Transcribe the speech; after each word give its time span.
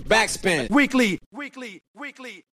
Backspin. 0.00 0.68
Weekly. 0.68 1.18
Weekly. 1.30 1.80
Weekly. 1.94 2.44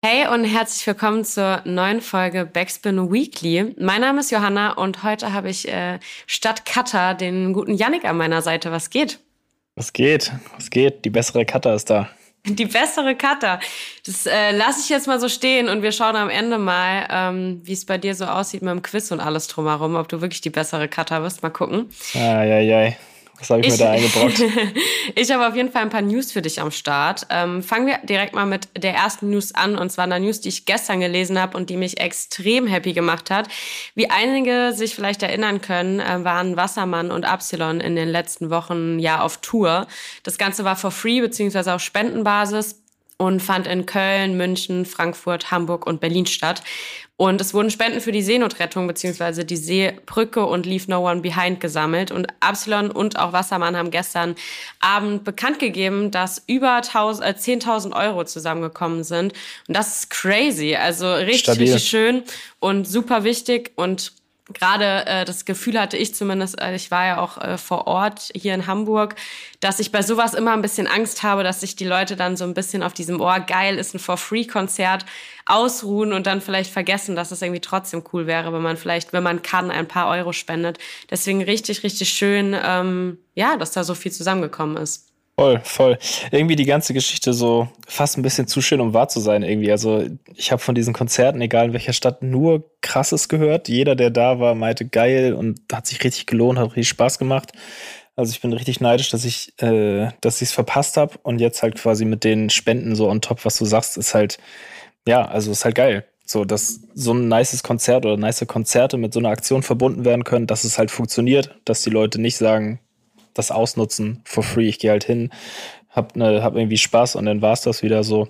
Hey 0.00 0.28
und 0.32 0.44
herzlich 0.44 0.86
willkommen 0.86 1.24
zur 1.24 1.60
neuen 1.64 2.00
Folge 2.00 2.46
Backspin 2.46 3.12
Weekly. 3.12 3.74
Mein 3.78 4.00
Name 4.00 4.20
ist 4.20 4.30
Johanna 4.30 4.74
und 4.74 5.02
heute 5.02 5.32
habe 5.32 5.50
ich 5.50 5.66
äh, 5.66 5.98
statt 6.26 6.64
Cutter 6.64 7.14
den 7.14 7.52
guten 7.52 7.74
Yannick 7.74 8.04
an 8.04 8.16
meiner 8.16 8.40
Seite. 8.42 8.70
Was 8.70 8.90
geht? 8.90 9.18
Was 9.74 9.92
geht? 9.92 10.30
Was 10.56 10.70
geht? 10.70 11.04
Die 11.04 11.10
bessere 11.10 11.44
Cutter 11.44 11.74
ist 11.74 11.90
da. 11.90 12.08
Die 12.44 12.66
bessere 12.66 13.16
Cutter. 13.16 13.58
Das 14.06 14.26
äh, 14.26 14.52
lasse 14.52 14.80
ich 14.80 14.88
jetzt 14.88 15.08
mal 15.08 15.18
so 15.18 15.28
stehen 15.28 15.68
und 15.68 15.82
wir 15.82 15.90
schauen 15.90 16.14
am 16.14 16.30
Ende 16.30 16.58
mal, 16.58 17.08
ähm, 17.10 17.60
wie 17.64 17.72
es 17.72 17.84
bei 17.84 17.98
dir 17.98 18.14
so 18.14 18.26
aussieht 18.26 18.62
mit 18.62 18.70
dem 18.70 18.82
Quiz 18.82 19.10
und 19.10 19.18
alles 19.18 19.48
drumherum, 19.48 19.96
ob 19.96 20.08
du 20.08 20.20
wirklich 20.20 20.42
die 20.42 20.50
bessere 20.50 20.86
Cutter 20.86 21.24
wirst. 21.24 21.42
Mal 21.42 21.50
gucken. 21.50 21.90
Eieiei. 22.14 22.96
Was 23.38 23.50
habe 23.50 23.60
ich, 23.60 23.68
ich, 23.68 23.72
mir 23.72 23.78
da 23.78 23.90
eingebrockt? 23.92 24.42
ich 25.14 25.30
habe 25.30 25.46
auf 25.46 25.54
jeden 25.54 25.70
Fall 25.70 25.82
ein 25.82 25.90
paar 25.90 26.02
News 26.02 26.32
für 26.32 26.42
dich 26.42 26.60
am 26.60 26.70
Start. 26.70 27.26
Ähm, 27.30 27.62
fangen 27.62 27.86
wir 27.86 27.98
direkt 28.02 28.34
mal 28.34 28.46
mit 28.46 28.68
der 28.76 28.94
ersten 28.94 29.30
News 29.30 29.54
an. 29.54 29.78
Und 29.78 29.90
zwar 29.90 30.04
einer 30.04 30.18
News, 30.18 30.40
die 30.40 30.48
ich 30.48 30.64
gestern 30.64 31.00
gelesen 31.00 31.40
habe 31.40 31.56
und 31.56 31.70
die 31.70 31.76
mich 31.76 32.00
extrem 32.00 32.66
happy 32.66 32.92
gemacht 32.92 33.30
hat. 33.30 33.48
Wie 33.94 34.10
einige 34.10 34.72
sich 34.72 34.94
vielleicht 34.94 35.22
erinnern 35.22 35.60
können, 35.60 36.00
äh, 36.00 36.24
waren 36.24 36.56
Wassermann 36.56 37.10
und 37.10 37.24
Absilon 37.24 37.80
in 37.80 37.94
den 37.94 38.08
letzten 38.08 38.50
Wochen 38.50 38.98
ja 38.98 39.20
auf 39.20 39.38
Tour. 39.38 39.86
Das 40.24 40.36
Ganze 40.36 40.64
war 40.64 40.74
for 40.74 40.90
free 40.90 41.20
beziehungsweise 41.20 41.74
auf 41.74 41.80
Spendenbasis 41.80 42.82
und 43.18 43.40
fand 43.40 43.66
in 43.66 43.84
Köln, 43.84 44.36
München, 44.36 44.86
Frankfurt, 44.86 45.50
Hamburg 45.50 45.86
und 45.86 46.00
Berlin 46.00 46.26
statt. 46.26 46.62
Und 47.20 47.40
es 47.40 47.52
wurden 47.52 47.68
Spenden 47.68 48.00
für 48.00 48.12
die 48.12 48.22
Seenotrettung 48.22 48.86
bzw. 48.86 49.42
die 49.42 49.56
Seebrücke 49.56 50.46
und 50.46 50.66
Leave 50.66 50.84
No 50.88 51.10
One 51.10 51.20
Behind 51.20 51.58
gesammelt. 51.58 52.12
Und 52.12 52.28
Absalon 52.38 52.92
und 52.92 53.18
auch 53.18 53.32
Wassermann 53.32 53.76
haben 53.76 53.90
gestern 53.90 54.36
Abend 54.78 55.24
bekannt 55.24 55.58
gegeben, 55.58 56.12
dass 56.12 56.44
über 56.46 56.78
10.000 56.78 57.90
äh, 57.90 57.94
Euro 57.94 58.22
zusammengekommen 58.22 59.02
sind. 59.02 59.32
Und 59.66 59.76
das 59.76 59.98
ist 59.98 60.10
crazy. 60.10 60.76
Also 60.76 61.12
richtig, 61.12 61.40
Stabil. 61.40 61.62
richtig 61.64 61.88
schön 61.88 62.22
und 62.60 62.86
super 62.86 63.24
wichtig. 63.24 63.72
Und 63.74 64.12
gerade 64.52 65.06
äh, 65.06 65.24
das 65.24 65.44
Gefühl 65.44 65.78
hatte 65.78 65.96
ich 65.96 66.14
zumindest, 66.14 66.60
äh, 66.60 66.74
ich 66.74 66.90
war 66.90 67.06
ja 67.06 67.20
auch 67.20 67.38
äh, 67.38 67.58
vor 67.58 67.86
Ort 67.86 68.30
hier 68.34 68.54
in 68.54 68.66
Hamburg, 68.66 69.14
dass 69.60 69.80
ich 69.80 69.92
bei 69.92 70.02
sowas 70.02 70.34
immer 70.34 70.52
ein 70.52 70.62
bisschen 70.62 70.86
Angst 70.86 71.22
habe, 71.22 71.42
dass 71.42 71.60
sich 71.60 71.76
die 71.76 71.84
Leute 71.84 72.16
dann 72.16 72.36
so 72.36 72.44
ein 72.44 72.54
bisschen 72.54 72.82
auf 72.82 72.94
diesem 72.94 73.20
Ohr 73.20 73.40
geil 73.40 73.78
ist 73.78 73.94
ein 73.94 73.98
For-Free-Konzert 73.98 75.04
ausruhen 75.46 76.12
und 76.12 76.26
dann 76.26 76.40
vielleicht 76.40 76.72
vergessen, 76.72 77.16
dass 77.16 77.30
es 77.30 77.42
irgendwie 77.42 77.60
trotzdem 77.60 78.04
cool 78.12 78.26
wäre, 78.26 78.52
wenn 78.52 78.62
man 78.62 78.76
vielleicht, 78.76 79.12
wenn 79.12 79.22
man 79.22 79.42
kann, 79.42 79.70
ein 79.70 79.88
paar 79.88 80.08
Euro 80.08 80.32
spendet. 80.32 80.78
Deswegen 81.10 81.42
richtig, 81.42 81.82
richtig 81.82 82.10
schön, 82.10 82.56
ähm, 82.62 83.18
ja, 83.34 83.56
dass 83.56 83.72
da 83.72 83.84
so 83.84 83.94
viel 83.94 84.12
zusammengekommen 84.12 84.76
ist. 84.76 85.07
Voll, 85.38 85.60
voll. 85.62 85.98
Irgendwie 86.32 86.56
die 86.56 86.64
ganze 86.64 86.92
Geschichte 86.92 87.32
so 87.32 87.68
fast 87.86 88.18
ein 88.18 88.22
bisschen 88.22 88.48
zu 88.48 88.60
schön, 88.60 88.80
um 88.80 88.92
wahr 88.92 89.08
zu 89.08 89.20
sein 89.20 89.44
irgendwie. 89.44 89.70
Also 89.70 90.04
ich 90.34 90.50
habe 90.50 90.60
von 90.60 90.74
diesen 90.74 90.92
Konzerten, 90.92 91.40
egal 91.40 91.66
in 91.66 91.72
welcher 91.74 91.92
Stadt, 91.92 92.24
nur 92.24 92.68
Krasses 92.80 93.28
gehört. 93.28 93.68
Jeder, 93.68 93.94
der 93.94 94.10
da 94.10 94.40
war, 94.40 94.56
meinte 94.56 94.84
geil 94.88 95.34
und 95.34 95.60
hat 95.72 95.86
sich 95.86 96.02
richtig 96.02 96.26
gelohnt, 96.26 96.58
hat 96.58 96.70
richtig 96.70 96.88
Spaß 96.88 97.20
gemacht. 97.20 97.52
Also 98.16 98.32
ich 98.32 98.40
bin 98.40 98.52
richtig 98.52 98.80
neidisch, 98.80 99.10
dass 99.10 99.24
ich, 99.24 99.52
äh, 99.62 100.08
es 100.24 100.50
verpasst 100.50 100.96
habe 100.96 101.16
und 101.22 101.38
jetzt 101.38 101.62
halt 101.62 101.76
quasi 101.76 102.04
mit 102.04 102.24
den 102.24 102.50
Spenden 102.50 102.96
so 102.96 103.08
on 103.08 103.20
top, 103.20 103.44
was 103.44 103.58
du 103.58 103.64
sagst, 103.64 103.96
ist 103.96 104.14
halt, 104.14 104.38
ja, 105.06 105.24
also 105.24 105.52
ist 105.52 105.64
halt 105.64 105.76
geil. 105.76 106.04
So, 106.26 106.44
dass 106.44 106.80
so 106.94 107.12
ein 107.12 107.28
nices 107.28 107.62
Konzert 107.62 108.04
oder 108.04 108.16
nice 108.16 108.44
Konzerte 108.48 108.96
mit 108.96 109.12
so 109.14 109.20
einer 109.20 109.30
Aktion 109.30 109.62
verbunden 109.62 110.04
werden 110.04 110.24
können, 110.24 110.48
dass 110.48 110.64
es 110.64 110.78
halt 110.78 110.90
funktioniert, 110.90 111.54
dass 111.64 111.82
die 111.82 111.90
Leute 111.90 112.20
nicht 112.20 112.36
sagen, 112.36 112.80
das 113.34 113.50
ausnutzen 113.50 114.22
for 114.24 114.42
free. 114.42 114.68
Ich 114.68 114.78
gehe 114.78 114.90
halt 114.90 115.04
hin, 115.04 115.30
hab, 115.90 116.16
ne, 116.16 116.42
hab 116.42 116.56
irgendwie 116.56 116.78
Spaß 116.78 117.16
und 117.16 117.26
dann 117.26 117.42
war 117.42 117.52
es 117.52 117.62
das 117.62 117.82
wieder 117.82 118.04
so. 118.04 118.28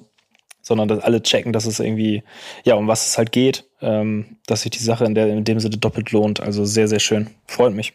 Sondern 0.61 0.89
dass 0.89 0.99
alle 1.03 1.23
checken, 1.23 1.53
dass 1.53 1.65
es 1.65 1.81
irgendwie, 1.81 2.23
ja, 2.65 2.75
um 2.75 2.89
was 2.89 3.07
es 3.07 3.17
halt 3.17 3.33
geht, 3.33 3.65
ähm, 3.81 4.37
dass 4.47 4.63
sich 4.63 4.71
die 4.71 4.83
Sache 4.83 5.05
in, 5.05 5.15
der, 5.15 5.29
in 5.29 5.45
dem 5.45 5.61
Sinne 5.61 5.79
doppelt 5.79 6.13
lohnt. 6.13 6.41
Also 6.41 6.65
sehr, 6.65 6.89
sehr 6.89 6.99
schön. 6.99 7.31
Freut 7.47 7.73
mich. 7.73 7.95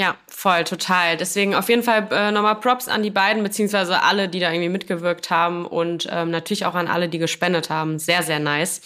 Ja, 0.00 0.16
voll, 0.28 0.62
total. 0.62 1.16
Deswegen 1.16 1.56
auf 1.56 1.68
jeden 1.68 1.82
Fall 1.82 2.06
äh, 2.12 2.30
nochmal 2.30 2.54
Props 2.54 2.86
an 2.86 3.02
die 3.02 3.10
beiden, 3.10 3.42
beziehungsweise 3.42 4.00
alle, 4.00 4.28
die 4.28 4.38
da 4.38 4.52
irgendwie 4.52 4.68
mitgewirkt 4.68 5.28
haben 5.30 5.66
und 5.66 6.08
ähm, 6.10 6.30
natürlich 6.30 6.66
auch 6.66 6.76
an 6.76 6.86
alle, 6.86 7.08
die 7.08 7.18
gespendet 7.18 7.68
haben. 7.68 7.98
Sehr, 7.98 8.22
sehr 8.22 8.38
nice. 8.38 8.80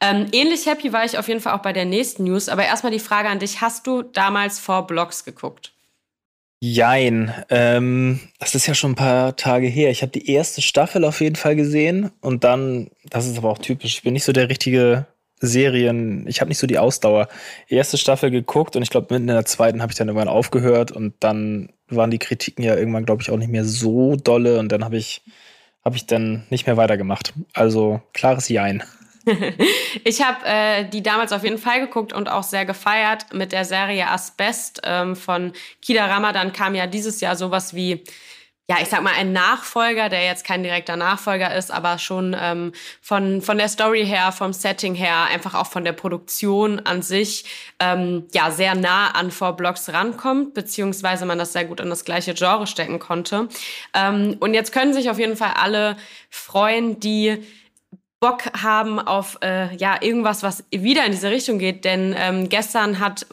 Ähm, 0.00 0.26
ähnlich 0.32 0.66
happy 0.66 0.92
war 0.92 1.04
ich 1.04 1.18
auf 1.18 1.28
jeden 1.28 1.38
Fall 1.38 1.54
auch 1.54 1.62
bei 1.62 1.72
der 1.72 1.84
nächsten 1.84 2.24
News. 2.24 2.48
Aber 2.48 2.64
erstmal 2.64 2.90
die 2.90 2.98
Frage 2.98 3.28
an 3.28 3.38
dich. 3.38 3.60
Hast 3.60 3.86
du 3.86 4.02
damals 4.02 4.58
vor 4.58 4.88
Blogs 4.88 5.24
geguckt? 5.24 5.72
Jein. 6.74 7.32
Ähm, 7.48 8.18
das 8.40 8.54
ist 8.56 8.66
ja 8.66 8.74
schon 8.74 8.92
ein 8.92 8.96
paar 8.96 9.36
Tage 9.36 9.68
her. 9.68 9.90
Ich 9.90 10.02
habe 10.02 10.10
die 10.10 10.30
erste 10.30 10.62
Staffel 10.62 11.04
auf 11.04 11.20
jeden 11.20 11.36
Fall 11.36 11.54
gesehen 11.54 12.10
und 12.20 12.42
dann, 12.42 12.90
das 13.08 13.26
ist 13.26 13.38
aber 13.38 13.50
auch 13.50 13.58
typisch, 13.58 13.96
ich 13.96 14.02
bin 14.02 14.14
nicht 14.14 14.24
so 14.24 14.32
der 14.32 14.48
richtige 14.48 15.06
Serien, 15.38 16.26
ich 16.26 16.40
habe 16.40 16.48
nicht 16.48 16.58
so 16.58 16.66
die 16.66 16.78
Ausdauer. 16.78 17.28
Erste 17.68 17.98
Staffel 17.98 18.32
geguckt 18.32 18.74
und 18.74 18.82
ich 18.82 18.90
glaube, 18.90 19.14
mitten 19.14 19.28
in 19.28 19.34
der 19.34 19.44
zweiten 19.44 19.80
habe 19.80 19.92
ich 19.92 19.98
dann 19.98 20.08
irgendwann 20.08 20.28
aufgehört 20.28 20.90
und 20.90 21.14
dann 21.20 21.70
waren 21.88 22.10
die 22.10 22.18
Kritiken 22.18 22.64
ja 22.64 22.74
irgendwann, 22.74 23.04
glaube 23.04 23.22
ich, 23.22 23.30
auch 23.30 23.36
nicht 23.36 23.50
mehr 23.50 23.64
so 23.64 24.16
dolle 24.16 24.58
und 24.58 24.72
dann 24.72 24.84
habe 24.84 24.96
ich, 24.96 25.22
hab 25.84 25.94
ich 25.94 26.06
dann 26.06 26.46
nicht 26.50 26.66
mehr 26.66 26.76
weitergemacht. 26.76 27.32
Also 27.52 28.00
klares 28.12 28.48
Jein. 28.48 28.82
ich 30.04 30.22
habe 30.22 30.44
äh, 30.44 30.88
die 30.88 31.02
damals 31.02 31.32
auf 31.32 31.42
jeden 31.42 31.58
Fall 31.58 31.80
geguckt 31.80 32.12
und 32.12 32.28
auch 32.28 32.44
sehr 32.44 32.64
gefeiert 32.64 33.32
mit 33.32 33.52
der 33.52 33.64
Serie 33.64 34.08
Asbest 34.08 34.82
ähm, 34.84 35.16
von 35.16 35.52
Kida 35.82 36.06
Ramadan 36.06 36.52
kam 36.52 36.74
ja 36.74 36.86
dieses 36.86 37.20
Jahr 37.20 37.36
sowas 37.36 37.74
wie 37.74 38.04
ja, 38.68 38.78
ich 38.82 38.88
sag 38.88 39.00
mal, 39.02 39.12
ein 39.14 39.32
Nachfolger, 39.32 40.08
der 40.08 40.24
jetzt 40.24 40.44
kein 40.44 40.64
direkter 40.64 40.96
Nachfolger 40.96 41.54
ist, 41.54 41.70
aber 41.70 41.98
schon 41.98 42.36
ähm, 42.38 42.72
von, 43.00 43.40
von 43.40 43.58
der 43.58 43.68
Story 43.68 44.04
her, 44.04 44.32
vom 44.32 44.52
Setting 44.52 44.96
her, 44.96 45.26
einfach 45.30 45.54
auch 45.54 45.68
von 45.68 45.84
der 45.84 45.92
Produktion 45.92 46.80
an 46.80 47.00
sich, 47.00 47.44
ähm, 47.78 48.26
ja, 48.32 48.50
sehr 48.50 48.74
nah 48.74 49.12
an 49.12 49.30
Four 49.30 49.52
Blocks 49.52 49.90
rankommt, 49.90 50.54
beziehungsweise 50.54 51.26
man 51.26 51.38
das 51.38 51.52
sehr 51.52 51.64
gut 51.64 51.78
in 51.78 51.90
das 51.90 52.04
gleiche 52.04 52.34
Genre 52.34 52.66
stecken 52.66 52.98
konnte. 52.98 53.48
Ähm, 53.94 54.36
und 54.40 54.52
jetzt 54.52 54.72
können 54.72 54.94
sich 54.94 55.10
auf 55.10 55.20
jeden 55.20 55.36
Fall 55.36 55.52
alle 55.54 55.96
freuen, 56.28 56.98
die 56.98 57.44
Bock 58.20 58.44
haben 58.62 58.98
auf 58.98 59.38
äh, 59.42 59.74
ja 59.76 60.00
irgendwas, 60.00 60.42
was 60.42 60.64
wieder 60.70 61.04
in 61.04 61.12
diese 61.12 61.30
Richtung 61.30 61.58
geht. 61.58 61.84
Denn 61.84 62.14
ähm, 62.16 62.48
gestern 62.48 62.98
hat 62.98 63.26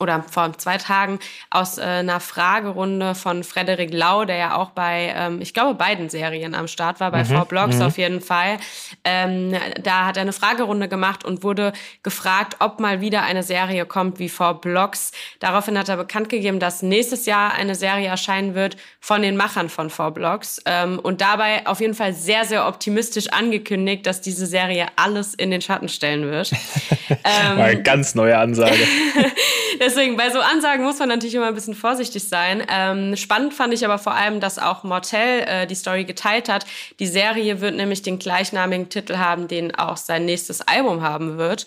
oder 0.00 0.24
vor 0.30 0.56
zwei 0.58 0.78
Tagen 0.78 1.18
aus 1.50 1.78
äh, 1.78 1.82
einer 1.82 2.20
Fragerunde 2.20 3.16
von 3.16 3.42
Frederik 3.42 3.92
Lau, 3.92 4.24
der 4.24 4.36
ja 4.36 4.56
auch 4.56 4.70
bei, 4.70 5.12
ähm, 5.16 5.40
ich 5.40 5.54
glaube, 5.54 5.74
beiden 5.74 6.08
Serien 6.08 6.54
am 6.54 6.68
Start 6.68 7.00
war, 7.00 7.10
bei 7.10 7.24
mhm, 7.24 7.26
Four 7.26 7.44
Blogs 7.46 7.76
mhm. 7.76 7.82
auf 7.82 7.98
jeden 7.98 8.20
Fall. 8.20 8.58
Ähm, 9.04 9.56
da 9.82 10.06
hat 10.06 10.16
er 10.16 10.22
eine 10.22 10.32
Fragerunde 10.32 10.88
gemacht 10.88 11.24
und 11.24 11.42
wurde 11.42 11.72
gefragt, 12.04 12.56
ob 12.60 12.78
mal 12.78 13.00
wieder 13.00 13.22
eine 13.22 13.42
Serie 13.42 13.86
kommt 13.86 14.20
wie 14.20 14.28
Four 14.28 14.60
Blogs. 14.60 15.10
Daraufhin 15.40 15.76
hat 15.76 15.88
er 15.88 15.96
bekannt 15.96 16.28
gegeben, 16.28 16.60
dass 16.60 16.82
nächstes 16.82 17.26
Jahr 17.26 17.54
eine 17.54 17.74
Serie 17.74 18.06
erscheinen 18.06 18.54
wird 18.54 18.76
von 19.00 19.22
den 19.22 19.36
Machern 19.36 19.68
von 19.68 19.90
Four 19.90 20.12
Blogs 20.12 20.62
ähm, 20.64 21.00
und 21.00 21.20
dabei 21.20 21.66
auf 21.66 21.80
jeden 21.80 21.94
Fall 21.94 22.14
sehr, 22.14 22.44
sehr 22.44 22.68
optimistisch 22.68 23.28
angekündigt, 23.30 24.06
dass 24.06 24.20
diese 24.20 24.46
Serie 24.46 24.86
alles 24.94 25.34
in 25.34 25.50
den 25.50 25.60
Schatten 25.60 25.88
stellen 25.88 26.30
wird. 26.30 26.52
ähm, 27.10 27.58
eine 27.58 27.82
ganz 27.82 28.14
neue 28.14 28.38
Ansage. 28.38 28.78
Deswegen, 29.88 30.18
bei 30.18 30.28
so 30.28 30.40
Ansagen 30.40 30.84
muss 30.84 30.98
man 30.98 31.08
natürlich 31.08 31.34
immer 31.34 31.46
ein 31.46 31.54
bisschen 31.54 31.74
vorsichtig 31.74 32.28
sein. 32.28 32.62
Ähm, 32.70 33.16
spannend 33.16 33.54
fand 33.54 33.72
ich 33.72 33.86
aber 33.86 33.96
vor 33.96 34.14
allem, 34.14 34.38
dass 34.38 34.58
auch 34.58 34.84
Mortel 34.84 35.44
äh, 35.46 35.66
die 35.66 35.74
Story 35.74 36.04
geteilt 36.04 36.50
hat. 36.50 36.66
Die 37.00 37.06
Serie 37.06 37.62
wird 37.62 37.74
nämlich 37.74 38.02
den 38.02 38.18
gleichnamigen 38.18 38.90
Titel 38.90 39.16
haben, 39.16 39.48
den 39.48 39.74
auch 39.74 39.96
sein 39.96 40.26
nächstes 40.26 40.60
Album 40.60 41.00
haben 41.00 41.38
wird. 41.38 41.64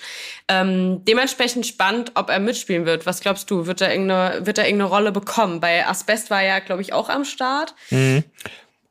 Ähm, 0.48 1.04
dementsprechend 1.04 1.66
spannend, 1.66 2.12
ob 2.14 2.30
er 2.30 2.40
mitspielen 2.40 2.86
wird. 2.86 3.08
Was 3.08 3.22
glaubst 3.22 3.50
du? 3.50 3.66
Wird 3.66 3.82
er 3.82 3.92
irgendeine, 3.92 4.46
wird 4.46 4.60
er 4.60 4.68
irgendeine 4.68 4.92
Rolle 4.92 5.12
bekommen? 5.12 5.60
Bei 5.60 5.88
Asbest 5.88 6.30
war 6.30 6.44
er 6.44 6.62
glaube 6.62 6.84
ich, 6.84 6.94
auch 6.94 7.10
am 7.10 7.26
Start. 7.26 7.74
Mhm. 7.90 8.24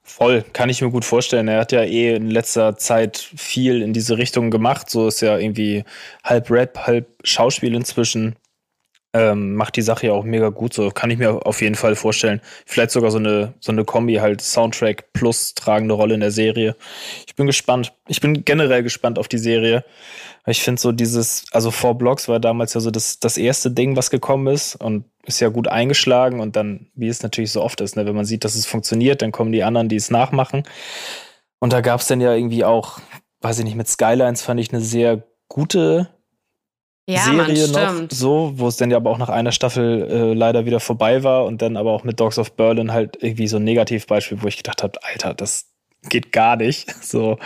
Voll, 0.02 0.44
kann 0.52 0.69
ich 0.69 0.82
mir 0.82 0.90
gut 0.90 1.05
vorstellen. 1.05 1.46
Er 1.46 1.60
hat 1.60 1.70
ja 1.70 1.84
eh 1.84 2.16
in 2.16 2.31
letzter 2.31 2.76
Zeit 2.76 3.16
viel 3.37 3.81
in 3.81 3.93
diese 3.93 4.19
Richtung 4.19 4.50
gemacht. 4.50 4.90
So 4.90 5.06
ist 5.06 5.20
ja 5.20 5.38
irgendwie 5.38 5.84
halb 6.25 6.50
Rap, 6.50 6.78
halb 6.84 7.06
Schauspiel 7.22 7.76
inzwischen 7.76 8.34
ähm, 9.12 9.54
macht 9.54 9.76
die 9.76 9.82
Sache 9.82 10.06
ja 10.08 10.12
auch 10.12 10.24
mega 10.24 10.50
gut. 10.50 10.72
So 10.72 10.90
kann 10.90 11.10
ich 11.10 11.18
mir 11.18 11.46
auf 11.46 11.60
jeden 11.62 11.74
Fall 11.74 11.96
vorstellen. 11.96 12.40
Vielleicht 12.66 12.92
sogar 12.92 13.10
so 13.10 13.18
eine, 13.18 13.54
so 13.60 13.72
eine 13.72 13.84
Kombi, 13.84 14.16
halt 14.16 14.40
Soundtrack 14.40 15.12
plus 15.12 15.54
tragende 15.54 15.94
Rolle 15.94 16.14
in 16.14 16.20
der 16.20 16.30
Serie. 16.30 16.76
Ich 17.26 17.34
bin 17.34 17.46
gespannt. 17.46 17.92
Ich 18.08 18.20
bin 18.20 18.44
generell 18.44 18.82
gespannt 18.82 19.18
auf 19.18 19.28
die 19.28 19.38
Serie. 19.38 19.84
Ich 20.46 20.62
finde 20.62 20.80
so 20.80 20.92
dieses, 20.92 21.44
also 21.52 21.70
Four 21.70 21.96
Blocks 21.98 22.28
war 22.28 22.40
damals 22.40 22.74
ja 22.74 22.80
so 22.80 22.90
das, 22.90 23.20
das 23.20 23.36
erste 23.36 23.70
Ding, 23.70 23.96
was 23.96 24.10
gekommen 24.10 24.46
ist 24.46 24.76
und 24.76 25.04
ist 25.24 25.40
ja 25.40 25.48
gut 25.48 25.68
eingeschlagen 25.68 26.40
und 26.40 26.56
dann, 26.56 26.88
wie 26.94 27.08
es 27.08 27.22
natürlich 27.22 27.52
so 27.52 27.62
oft 27.62 27.80
ist, 27.80 27.94
ne, 27.96 28.06
wenn 28.06 28.16
man 28.16 28.24
sieht, 28.24 28.44
dass 28.44 28.54
es 28.54 28.64
funktioniert, 28.64 29.20
dann 29.20 29.32
kommen 29.32 29.52
die 29.52 29.62
anderen, 29.62 29.88
die 29.88 29.96
es 29.96 30.10
nachmachen. 30.10 30.62
Und 31.58 31.72
da 31.74 31.82
gab 31.82 32.00
es 32.00 32.06
dann 32.06 32.22
ja 32.22 32.34
irgendwie 32.34 32.64
auch, 32.64 33.00
weiß 33.42 33.58
ich 33.58 33.64
nicht, 33.64 33.76
mit 33.76 33.88
Skylines 33.88 34.40
fand 34.40 34.60
ich 34.60 34.72
eine 34.72 34.80
sehr 34.80 35.22
gute 35.48 36.08
ja, 37.08 37.23
Serie 37.23 37.69
Mann, 37.69 38.06
noch, 38.06 38.11
so, 38.11 38.52
wo 38.56 38.69
es 38.69 38.76
dann 38.76 38.91
ja 38.91 38.97
aber 38.97 39.11
auch 39.11 39.19
nach 39.19 39.29
einer 39.29 39.52
Staffel 39.52 40.08
äh, 40.08 40.35
leider 40.35 40.64
wieder 40.64 40.81
vorbei 40.81 41.23
war 41.25 41.44
und 41.44 41.62
dann 41.62 41.76
aber 41.76 41.93
auch 41.93 42.05
mit 42.05 42.20
Dogs 42.20 42.38
of 42.38 42.52
Berlin 42.52 42.93
halt 42.93 43.19
irgendwie 43.20 43.49
so 43.49 43.56
ein 43.56 43.64
Negativbeispiel, 43.64 44.43
wo 44.43 44.47
ich 44.47 44.56
gedacht 44.56 44.82
habe, 44.82 44.99
Alter, 45.02 45.35
das 45.35 45.70
geht 46.08 46.32
gar 46.32 46.56
nicht. 46.56 46.94
So, 47.02 47.38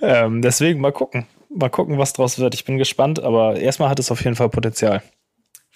ähm, 0.00 0.42
deswegen 0.42 0.80
mal 0.80 0.92
gucken. 0.92 1.26
Mal 1.54 1.68
gucken, 1.68 1.98
was 1.98 2.12
draus 2.14 2.38
wird. 2.38 2.54
Ich 2.54 2.64
bin 2.64 2.78
gespannt, 2.78 3.22
aber 3.22 3.56
erstmal 3.56 3.88
hat 3.88 4.00
es 4.00 4.10
auf 4.10 4.24
jeden 4.24 4.34
Fall 4.36 4.48
Potenzial. 4.48 5.02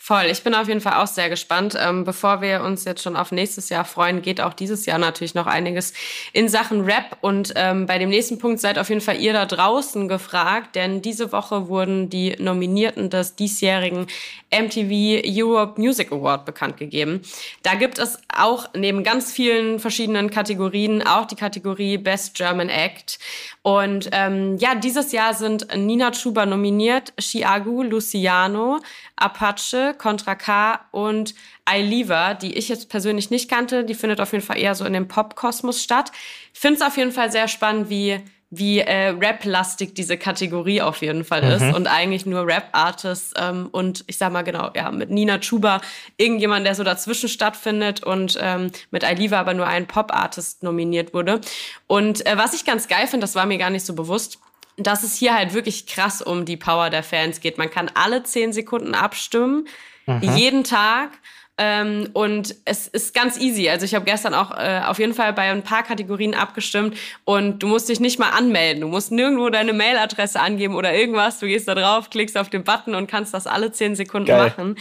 Voll, 0.06 0.26
ich 0.31 0.44
bin 0.44 0.55
auf 0.55 0.69
jeden 0.69 0.81
Fall 0.81 1.03
auch 1.03 1.08
sehr 1.08 1.29
gespannt. 1.29 1.76
Ähm, 1.76 2.05
bevor 2.05 2.41
wir 2.41 2.62
uns 2.62 2.85
jetzt 2.85 3.03
schon 3.03 3.17
auf 3.17 3.32
nächstes 3.32 3.70
Jahr 3.70 3.85
freuen, 3.85 4.23
geht 4.23 4.41
auch 4.41 4.55
dieses 4.55 4.87
Jahr 4.87 4.99
natürlich 4.99 5.35
noch 5.35 5.49
einiges 5.49 5.94
in 6.32 6.49
Sachen 6.49 6.82
Rap. 6.82 7.19
Und 7.23 7.55
ähm, 7.56 7.87
bei 7.87 7.99
dem 7.99 8.11
nächsten 8.11 8.38
Punkt 8.38 8.61
seid 8.61 8.79
auf 8.79 8.88
jeden 8.88 9.00
Fall 9.00 9.20
ihr 9.20 9.32
da 9.32 9.47
draußen 9.47 10.06
gefragt, 10.06 10.76
denn 10.76 11.03
diese 11.03 11.32
Woche 11.32 11.67
wurden 11.67 12.08
die 12.08 12.37
Nominierten 12.38 13.11
des 13.11 13.35
diesjährigen 13.35 14.06
MTV 14.53 15.25
Europe 15.26 15.81
Music 15.81 16.12
Award 16.12 16.44
bekannt 16.44 16.76
gegeben. 16.76 17.23
Da 17.64 17.75
gibt 17.75 17.99
es 17.99 18.17
auch 18.32 18.69
neben 18.76 19.03
ganz 19.03 19.32
vielen 19.32 19.81
verschiedenen 19.81 20.31
Kategorien 20.31 21.05
auch 21.05 21.26
die 21.26 21.35
Kategorie 21.35 21.99
Best 21.99 22.37
German 22.37 22.69
Act. 22.69 23.19
Und 23.62 24.08
ähm, 24.12 24.56
ja, 24.58 24.76
dieses 24.76 25.11
Jahr 25.11 25.35
sind 25.35 25.67
Nina 25.76 26.12
Chuba 26.12 26.47
nominiert, 26.47 27.12
Chiagu, 27.19 27.82
Luciano, 27.82 28.79
Apache, 29.17 29.95
Contra 29.98 30.34
K 30.34 30.81
und 30.90 31.34
Ailiva, 31.64 32.34
die 32.34 32.54
ich 32.54 32.69
jetzt 32.69 32.88
persönlich 32.88 33.31
nicht 33.31 33.50
kannte. 33.50 33.84
Die 33.84 33.94
findet 33.94 34.20
auf 34.20 34.32
jeden 34.32 34.44
Fall 34.44 34.58
eher 34.58 34.75
so 34.75 34.84
in 34.84 34.93
dem 34.93 35.08
Pop-Kosmos 35.08 35.82
statt. 35.82 36.12
Ich 36.54 36.60
finde 36.60 36.81
es 36.81 36.87
auf 36.87 36.96
jeden 36.96 37.12
Fall 37.12 37.31
sehr 37.32 37.48
spannend, 37.48 37.90
wie 37.90 38.20
wie 38.48 38.78
äh, 38.78 39.08
Rap-lastig 39.08 39.94
diese 39.94 40.16
Kategorie 40.16 40.81
auf 40.81 41.02
jeden 41.02 41.25
Fall 41.25 41.43
ist 41.43 41.62
mhm. 41.62 41.75
und 41.75 41.87
eigentlich 41.88 42.26
nur 42.26 42.46
Rap-Artists 42.46 43.34
ähm, 43.37 43.69
und 43.72 44.04
ich 44.06 44.19
sag 44.19 44.32
mal 44.32 44.43
genau, 44.43 44.70
ja, 44.75 44.93
mit 44.93 45.10
Nina 45.10 45.38
Chuba 45.38 45.81
irgendjemand, 46.16 46.64
der 46.64 46.76
so 46.76 46.84
dazwischen 46.84 47.28
stattfindet 47.28 48.04
und 48.04 48.38
ähm, 48.40 48.70
mit 48.93 49.02
Ailiva 49.02 49.40
aber 49.40 49.54
nur 49.54 49.66
ein 49.66 49.87
Pop-Artist 49.87 50.62
nominiert 50.62 51.12
wurde. 51.12 51.40
Und 51.88 52.25
äh, 52.25 52.38
was 52.38 52.54
ich 52.54 52.64
ganz 52.64 52.87
geil 52.87 53.08
finde, 53.08 53.25
das 53.25 53.34
war 53.34 53.46
mir 53.46 53.58
gar 53.58 53.70
nicht 53.70 53.84
so 53.84 53.94
bewusst, 53.94 54.38
dass 54.76 55.02
es 55.02 55.17
hier 55.17 55.34
halt 55.34 55.55
wirklich 55.55 55.87
krass 55.87 56.23
um 56.23 56.44
die 56.44 56.56
Power 56.56 56.90
der 56.90 57.02
Fans 57.02 57.40
geht. 57.40 57.58
Man 57.58 57.70
kann 57.70 57.90
alle 57.94 58.23
zehn 58.23 58.52
Sekunden 58.52 58.94
abstimmen, 58.94 59.67
mhm. 60.06 60.20
jeden 60.23 60.64
Tag. 60.64 61.11
Ähm, 61.58 62.11
und 62.12 62.55
es 62.67 62.87
ist 62.87 63.14
ganz 63.14 63.38
easy. 63.40 63.70
Also 63.70 63.87
ich 63.87 63.94
habe 63.94 64.05
gestern 64.05 64.34
auch 64.34 64.50
äh, 64.50 64.82
auf 64.84 64.99
jeden 64.99 65.14
Fall 65.14 65.32
bei 65.32 65.50
ein 65.50 65.62
paar 65.62 65.82
Kategorien 65.82 66.34
abgestimmt 66.34 66.99
und 67.25 67.62
du 67.62 67.67
musst 67.67 67.88
dich 67.88 67.99
nicht 67.99 68.19
mal 68.19 68.28
anmelden. 68.28 68.82
Du 68.82 68.88
musst 68.88 69.11
nirgendwo 69.11 69.49
deine 69.49 69.73
Mailadresse 69.73 70.38
angeben 70.38 70.75
oder 70.75 70.94
irgendwas. 70.94 71.38
Du 71.38 71.46
gehst 71.46 71.67
da 71.67 71.75
drauf, 71.75 72.11
klickst 72.11 72.37
auf 72.37 72.50
den 72.50 72.62
Button 72.62 72.94
und 72.94 73.06
kannst 73.06 73.32
das 73.32 73.46
alle 73.46 73.72
zehn 73.72 73.96
Sekunden 73.96 74.29
Geil. 74.29 74.49
machen. 74.50 74.76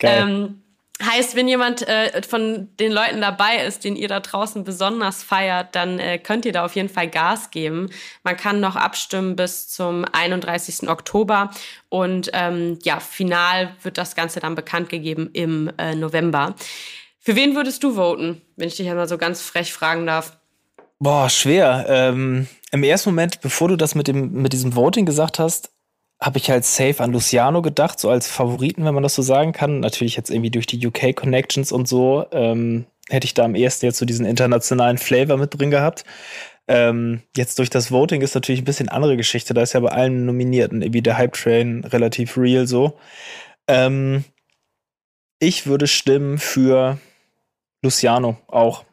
Geil. 0.00 0.24
Ähm, 0.28 0.62
Heißt, 1.02 1.36
wenn 1.36 1.46
jemand 1.46 1.86
äh, 1.86 2.22
von 2.22 2.68
den 2.80 2.90
Leuten 2.90 3.20
dabei 3.20 3.58
ist, 3.66 3.84
den 3.84 3.96
ihr 3.96 4.08
da 4.08 4.20
draußen 4.20 4.64
besonders 4.64 5.22
feiert, 5.22 5.74
dann 5.74 5.98
äh, 5.98 6.18
könnt 6.18 6.46
ihr 6.46 6.52
da 6.52 6.64
auf 6.64 6.74
jeden 6.74 6.88
Fall 6.88 7.10
Gas 7.10 7.50
geben. 7.50 7.90
Man 8.22 8.38
kann 8.38 8.60
noch 8.60 8.76
abstimmen 8.76 9.36
bis 9.36 9.68
zum 9.68 10.06
31. 10.10 10.88
Oktober 10.88 11.50
und 11.90 12.30
ähm, 12.32 12.78
ja, 12.82 12.98
final 12.98 13.76
wird 13.82 13.98
das 13.98 14.14
Ganze 14.14 14.40
dann 14.40 14.54
bekannt 14.54 14.88
gegeben 14.88 15.28
im 15.34 15.70
äh, 15.76 15.94
November. 15.94 16.54
Für 17.18 17.36
wen 17.36 17.54
würdest 17.54 17.84
du 17.84 17.96
voten, 17.96 18.40
wenn 18.56 18.68
ich 18.68 18.76
dich 18.76 18.88
einmal 18.88 19.08
so 19.08 19.18
ganz 19.18 19.42
frech 19.42 19.74
fragen 19.74 20.06
darf? 20.06 20.38
Boah, 20.98 21.28
schwer. 21.28 21.84
Ähm, 21.88 22.46
Im 22.70 22.82
ersten 22.82 23.10
Moment, 23.10 23.42
bevor 23.42 23.68
du 23.68 23.76
das 23.76 23.94
mit, 23.94 24.08
dem, 24.08 24.32
mit 24.32 24.54
diesem 24.54 24.74
Voting 24.74 25.04
gesagt 25.04 25.38
hast, 25.38 25.70
habe 26.20 26.38
ich 26.38 26.50
halt 26.50 26.64
safe 26.64 27.02
an 27.02 27.12
Luciano 27.12 27.60
gedacht, 27.62 28.00
so 28.00 28.08
als 28.08 28.28
Favoriten, 28.28 28.84
wenn 28.84 28.94
man 28.94 29.02
das 29.02 29.14
so 29.14 29.22
sagen 29.22 29.52
kann. 29.52 29.80
Natürlich 29.80 30.16
jetzt 30.16 30.30
irgendwie 30.30 30.50
durch 30.50 30.66
die 30.66 30.84
UK-Connections 30.86 31.72
und 31.72 31.86
so 31.86 32.26
ähm, 32.32 32.86
hätte 33.08 33.26
ich 33.26 33.34
da 33.34 33.44
am 33.44 33.54
ehesten 33.54 33.86
jetzt 33.86 33.98
so 33.98 34.06
diesen 34.06 34.26
internationalen 34.26 34.98
Flavor 34.98 35.36
mit 35.36 35.58
drin 35.58 35.70
gehabt. 35.70 36.04
Ähm, 36.68 37.22
jetzt 37.36 37.58
durch 37.58 37.70
das 37.70 37.92
Voting 37.92 38.22
ist 38.22 38.34
natürlich 38.34 38.62
ein 38.62 38.64
bisschen 38.64 38.88
andere 38.88 39.16
Geschichte. 39.16 39.54
Da 39.54 39.62
ist 39.62 39.74
ja 39.74 39.80
bei 39.80 39.90
allen 39.90 40.26
Nominierten 40.26 40.82
irgendwie 40.82 41.02
der 41.02 41.18
Hype 41.18 41.34
Train 41.34 41.84
relativ 41.84 42.36
real 42.36 42.66
so. 42.66 42.98
Ähm, 43.68 44.24
ich 45.38 45.66
würde 45.66 45.86
stimmen 45.86 46.38
für 46.38 46.98
Luciano 47.82 48.38
auch. 48.48 48.84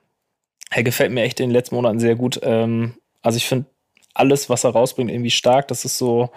Er 0.70 0.84
gefällt 0.84 1.12
mir 1.12 1.24
echt 1.24 1.40
in 1.40 1.50
den 1.50 1.54
letzten 1.54 1.76
Monaten 1.76 2.00
sehr 2.00 2.16
gut. 2.16 2.40
Ähm, 2.44 2.96
also 3.22 3.38
ich 3.38 3.48
finde 3.48 3.68
alles, 4.14 4.50
was 4.50 4.64
er 4.64 4.72
rausbringt, 4.72 5.10
irgendwie 5.10 5.32
stark. 5.32 5.68
Das 5.70 5.86
ist 5.86 5.98
so, 5.98 6.32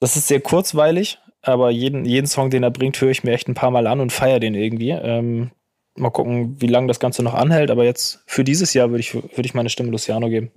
das 0.00 0.16
ist 0.16 0.28
sehr 0.28 0.40
kurzweilig, 0.40 1.18
aber 1.42 1.70
jeden, 1.70 2.04
jeden 2.04 2.26
Song, 2.26 2.50
den 2.50 2.62
er 2.62 2.70
bringt, 2.70 3.00
höre 3.00 3.10
ich 3.10 3.24
mir 3.24 3.32
echt 3.32 3.48
ein 3.48 3.54
paar 3.54 3.70
Mal 3.70 3.86
an 3.86 4.00
und 4.00 4.12
feiere 4.12 4.40
den 4.40 4.54
irgendwie. 4.54 4.90
Ähm, 4.90 5.50
mal 5.96 6.10
gucken, 6.10 6.60
wie 6.60 6.66
lange 6.66 6.88
das 6.88 7.00
Ganze 7.00 7.22
noch 7.22 7.34
anhält, 7.34 7.70
aber 7.70 7.84
jetzt 7.84 8.22
für 8.26 8.44
dieses 8.44 8.74
Jahr 8.74 8.90
würde 8.90 9.00
ich, 9.00 9.14
würd 9.14 9.44
ich 9.46 9.54
meine 9.54 9.70
Stimme 9.70 9.90
Luciano 9.90 10.28
geben. 10.28 10.50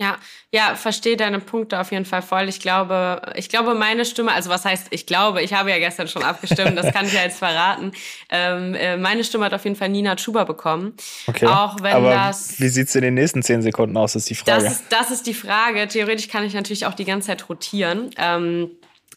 Ja, 0.00 0.16
ja, 0.50 0.76
verstehe 0.76 1.14
deine 1.18 1.40
Punkte 1.40 1.78
auf 1.78 1.92
jeden 1.92 2.06
Fall 2.06 2.22
voll. 2.22 2.48
Ich 2.48 2.58
glaube, 2.58 3.20
ich 3.34 3.50
glaube, 3.50 3.74
meine 3.74 4.06
Stimme, 4.06 4.32
also 4.32 4.48
was 4.48 4.64
heißt, 4.64 4.86
ich 4.88 5.04
glaube, 5.04 5.42
ich 5.42 5.52
habe 5.52 5.68
ja 5.68 5.78
gestern 5.78 6.08
schon 6.08 6.22
abgestimmt, 6.22 6.78
das 6.78 6.90
kann 6.94 7.04
ich 7.04 7.12
ja 7.12 7.22
jetzt 7.22 7.38
verraten. 7.38 7.92
Ähm, 8.32 8.74
äh, 8.74 8.96
meine 8.96 9.24
Stimme 9.24 9.46
hat 9.46 9.54
auf 9.54 9.64
jeden 9.64 9.74
Fall 9.74 9.88
Nina 9.88 10.16
Schuber 10.16 10.44
bekommen. 10.44 10.94
Okay. 11.26 11.46
Auch 11.46 11.82
wenn 11.82 11.94
Aber 11.94 12.10
das. 12.10 12.60
Wie 12.60 12.68
sieht 12.68 12.88
es 12.88 12.94
in 12.94 13.02
den 13.02 13.14
nächsten 13.14 13.42
zehn 13.42 13.60
Sekunden 13.60 13.96
aus, 13.96 14.14
ist 14.14 14.30
die 14.30 14.36
Frage. 14.36 14.62
Das 14.62 14.72
ist, 14.72 14.84
das 14.88 15.10
ist 15.10 15.26
die 15.26 15.34
Frage. 15.34 15.88
Theoretisch 15.88 16.28
kann 16.28 16.44
ich 16.44 16.54
natürlich 16.54 16.86
auch 16.86 16.94
die 16.94 17.04
ganze 17.04 17.28
Zeit 17.28 17.48
rotieren. 17.48 18.10
Ähm, 18.16 18.70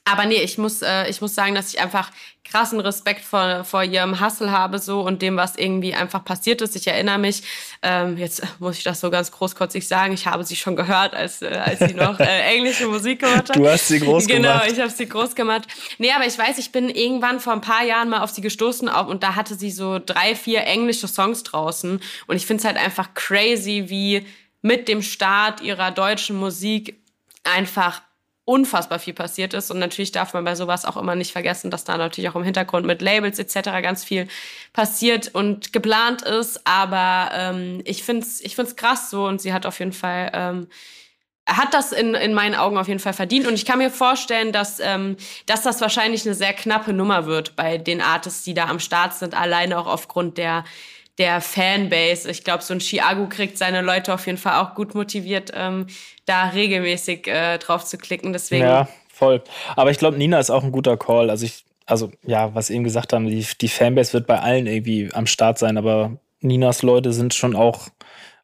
aber 0.06 0.26
nee, 0.26 0.42
ich 0.42 0.58
muss, 0.58 0.82
äh, 0.82 1.10
ich 1.10 1.22
muss 1.22 1.34
sagen, 1.34 1.56
dass 1.56 1.74
ich 1.74 1.80
einfach 1.80 2.12
krassen 2.44 2.82
Respekt 2.82 3.24
vor, 3.24 3.64
vor 3.64 3.84
ihrem 3.84 4.20
Hustle 4.20 4.52
habe 4.52 4.80
so 4.80 5.02
und 5.02 5.22
dem, 5.22 5.38
was 5.38 5.56
irgendwie 5.56 5.94
einfach 5.94 6.26
passiert 6.26 6.62
ist. 6.62 6.76
Ich 6.76 6.88
erinnere 6.88 7.18
mich, 7.18 7.42
ähm, 7.82 8.18
jetzt 8.18 8.42
muss 8.60 8.78
ich 8.78 8.84
das 8.84 9.00
so 9.00 9.10
ganz 9.10 9.32
großkotzig 9.32 9.88
sagen, 9.88 10.14
ich 10.14 10.28
habe 10.28 10.44
sie 10.44 10.58
schon 10.58 10.76
gehört, 10.76 11.14
als, 11.14 11.42
äh, 11.42 11.48
als 11.48 11.80
sie 11.80 11.94
noch 11.94 12.20
äh, 12.20 12.26
englische 12.54 12.88
Musik 12.88 13.22
gehört 13.22 13.50
hat. 13.50 13.56
Du 13.56 13.68
hast 13.68 13.88
sie 13.88 14.00
groß 14.02 14.28
genau, 14.28 14.42
gemacht. 14.42 14.64
Genau, 14.64 14.74
ich 14.74 14.82
habe 14.82 14.92
sie 14.92 15.08
groß 15.08 15.36
gemacht. 15.36 15.68
Nee, 16.00 16.12
aber 16.12 16.28
ich 16.28 16.38
weiß, 16.38 16.58
ich 16.58 16.74
bin 16.74 16.90
irgendwann 16.90 17.40
vor 17.40 17.54
ein 17.54 17.62
paar 17.62 17.86
Jahren 17.86 18.10
mal 18.10 18.22
auf 18.22 18.32
sie 18.32 18.42
gestoßen 18.42 18.90
auch, 18.90 19.08
und 19.08 19.24
da 19.24 19.36
hatte 19.36 19.56
sie 19.56 19.72
so 19.72 20.00
drei, 20.06 20.36
vier 20.36 20.66
englische 20.66 21.08
Songs 21.08 21.44
draußen 21.44 22.02
und 22.28 22.36
ich 22.36 22.46
finde 22.46 22.60
es 22.60 22.66
halt 22.66 22.78
einfach 22.78 23.14
crazy, 23.14 23.86
wie 23.88 24.28
mit 24.62 24.90
dem 24.90 25.02
Start 25.02 25.62
ihrer 25.62 25.92
deutschen 25.92 26.36
Musik 26.36 27.02
einfach 27.44 28.02
unfassbar 28.46 29.00
viel 29.00 29.14
passiert 29.14 29.54
ist. 29.54 29.72
Und 29.72 29.80
natürlich 29.80 30.12
darf 30.12 30.34
man 30.34 30.44
bei 30.44 30.56
sowas 30.56 30.86
auch 30.86 30.98
immer 30.98 31.16
nicht 31.16 31.32
vergessen, 31.32 31.72
dass 31.72 31.86
da 31.86 31.98
natürlich 31.98 32.30
auch 32.30 32.36
im 32.36 32.44
Hintergrund 32.44 32.86
mit 32.86 33.02
Labels 33.02 33.40
etc. 33.40 33.82
ganz 33.82 34.04
viel 34.04 34.28
passiert 34.74 35.34
und 35.34 35.72
geplant 35.72 36.22
ist. 36.24 36.62
Aber 36.66 37.32
ähm, 37.34 37.82
ich 37.86 38.04
finde 38.04 38.26
es 38.26 38.42
ich 38.42 38.56
find's 38.56 38.76
krass 38.76 39.10
so 39.10 39.26
und 39.26 39.42
sie 39.42 39.54
hat 39.54 39.66
auf 39.66 39.80
jeden 39.80 39.94
Fall. 39.94 40.32
Ähm, 40.34 40.68
hat 41.46 41.74
das 41.74 41.92
in, 41.92 42.16
in 42.16 42.34
meinen 42.34 42.56
Augen 42.56 42.78
auf 42.78 42.88
jeden 42.88 43.02
Fall 43.02 43.12
verdient. 43.12 43.48
Und 43.48 43.56
ich 43.56 43.66
kann 43.66 43.78
mir 43.78 43.92
vorstellen, 43.92 44.54
dass, 44.54 44.80
ähm, 44.80 45.18
dass 45.46 45.62
das 45.62 45.82
wahrscheinlich 45.82 46.26
eine 46.26 46.36
sehr 46.36 46.54
knappe 46.54 46.94
Nummer 46.94 47.26
wird 47.26 47.58
bei 47.58 47.78
den 47.78 48.00
Artists, 48.00 48.44
die 48.44 48.54
da 48.54 48.68
am 48.68 48.80
Start 48.80 49.14
sind, 49.14 49.34
alleine 49.34 49.78
auch 49.78 49.88
aufgrund 49.88 50.38
der, 50.38 50.64
der 51.18 51.42
Fanbase. 51.42 52.30
Ich 52.30 52.44
glaube, 52.44 52.64
so 52.64 52.74
ein 52.74 52.80
Chiago 52.80 53.28
kriegt 53.28 53.58
seine 53.58 53.82
Leute 53.82 54.14
auf 54.14 54.26
jeden 54.26 54.38
Fall 54.38 54.64
auch 54.64 54.74
gut 54.76 54.96
motiviert, 54.96 55.52
ähm, 55.54 55.88
da 56.26 56.50
regelmäßig 56.50 57.28
äh, 57.28 57.58
drauf 57.60 57.86
zu 57.86 57.98
klicken. 57.98 58.34
Deswegen. 58.34 58.64
Ja, 58.64 58.88
voll. 59.12 59.44
Aber 59.76 59.92
ich 59.92 59.98
glaube, 59.98 60.18
Nina 60.18 60.40
ist 60.40 60.50
auch 60.50 60.64
ein 60.64 60.72
guter 60.72 60.98
Call. 60.98 61.30
Also 61.30 61.46
ich, 61.46 61.66
also 61.86 62.12
ja, 62.24 62.54
was 62.56 62.70
eben 62.70 62.84
gesagt 62.84 63.14
haben, 63.14 63.28
die, 63.28 63.46
die 63.62 63.68
Fanbase 63.68 64.14
wird 64.14 64.28
bei 64.28 64.40
allen 64.40 64.68
irgendwie 64.68 65.10
am 65.14 65.28
Start 65.28 65.60
sein, 65.60 65.78
aber 65.78 66.18
Ninas 66.40 66.82
Leute 66.82 67.14
sind 67.14 67.34
schon 67.34 67.56
auch, 67.56 67.90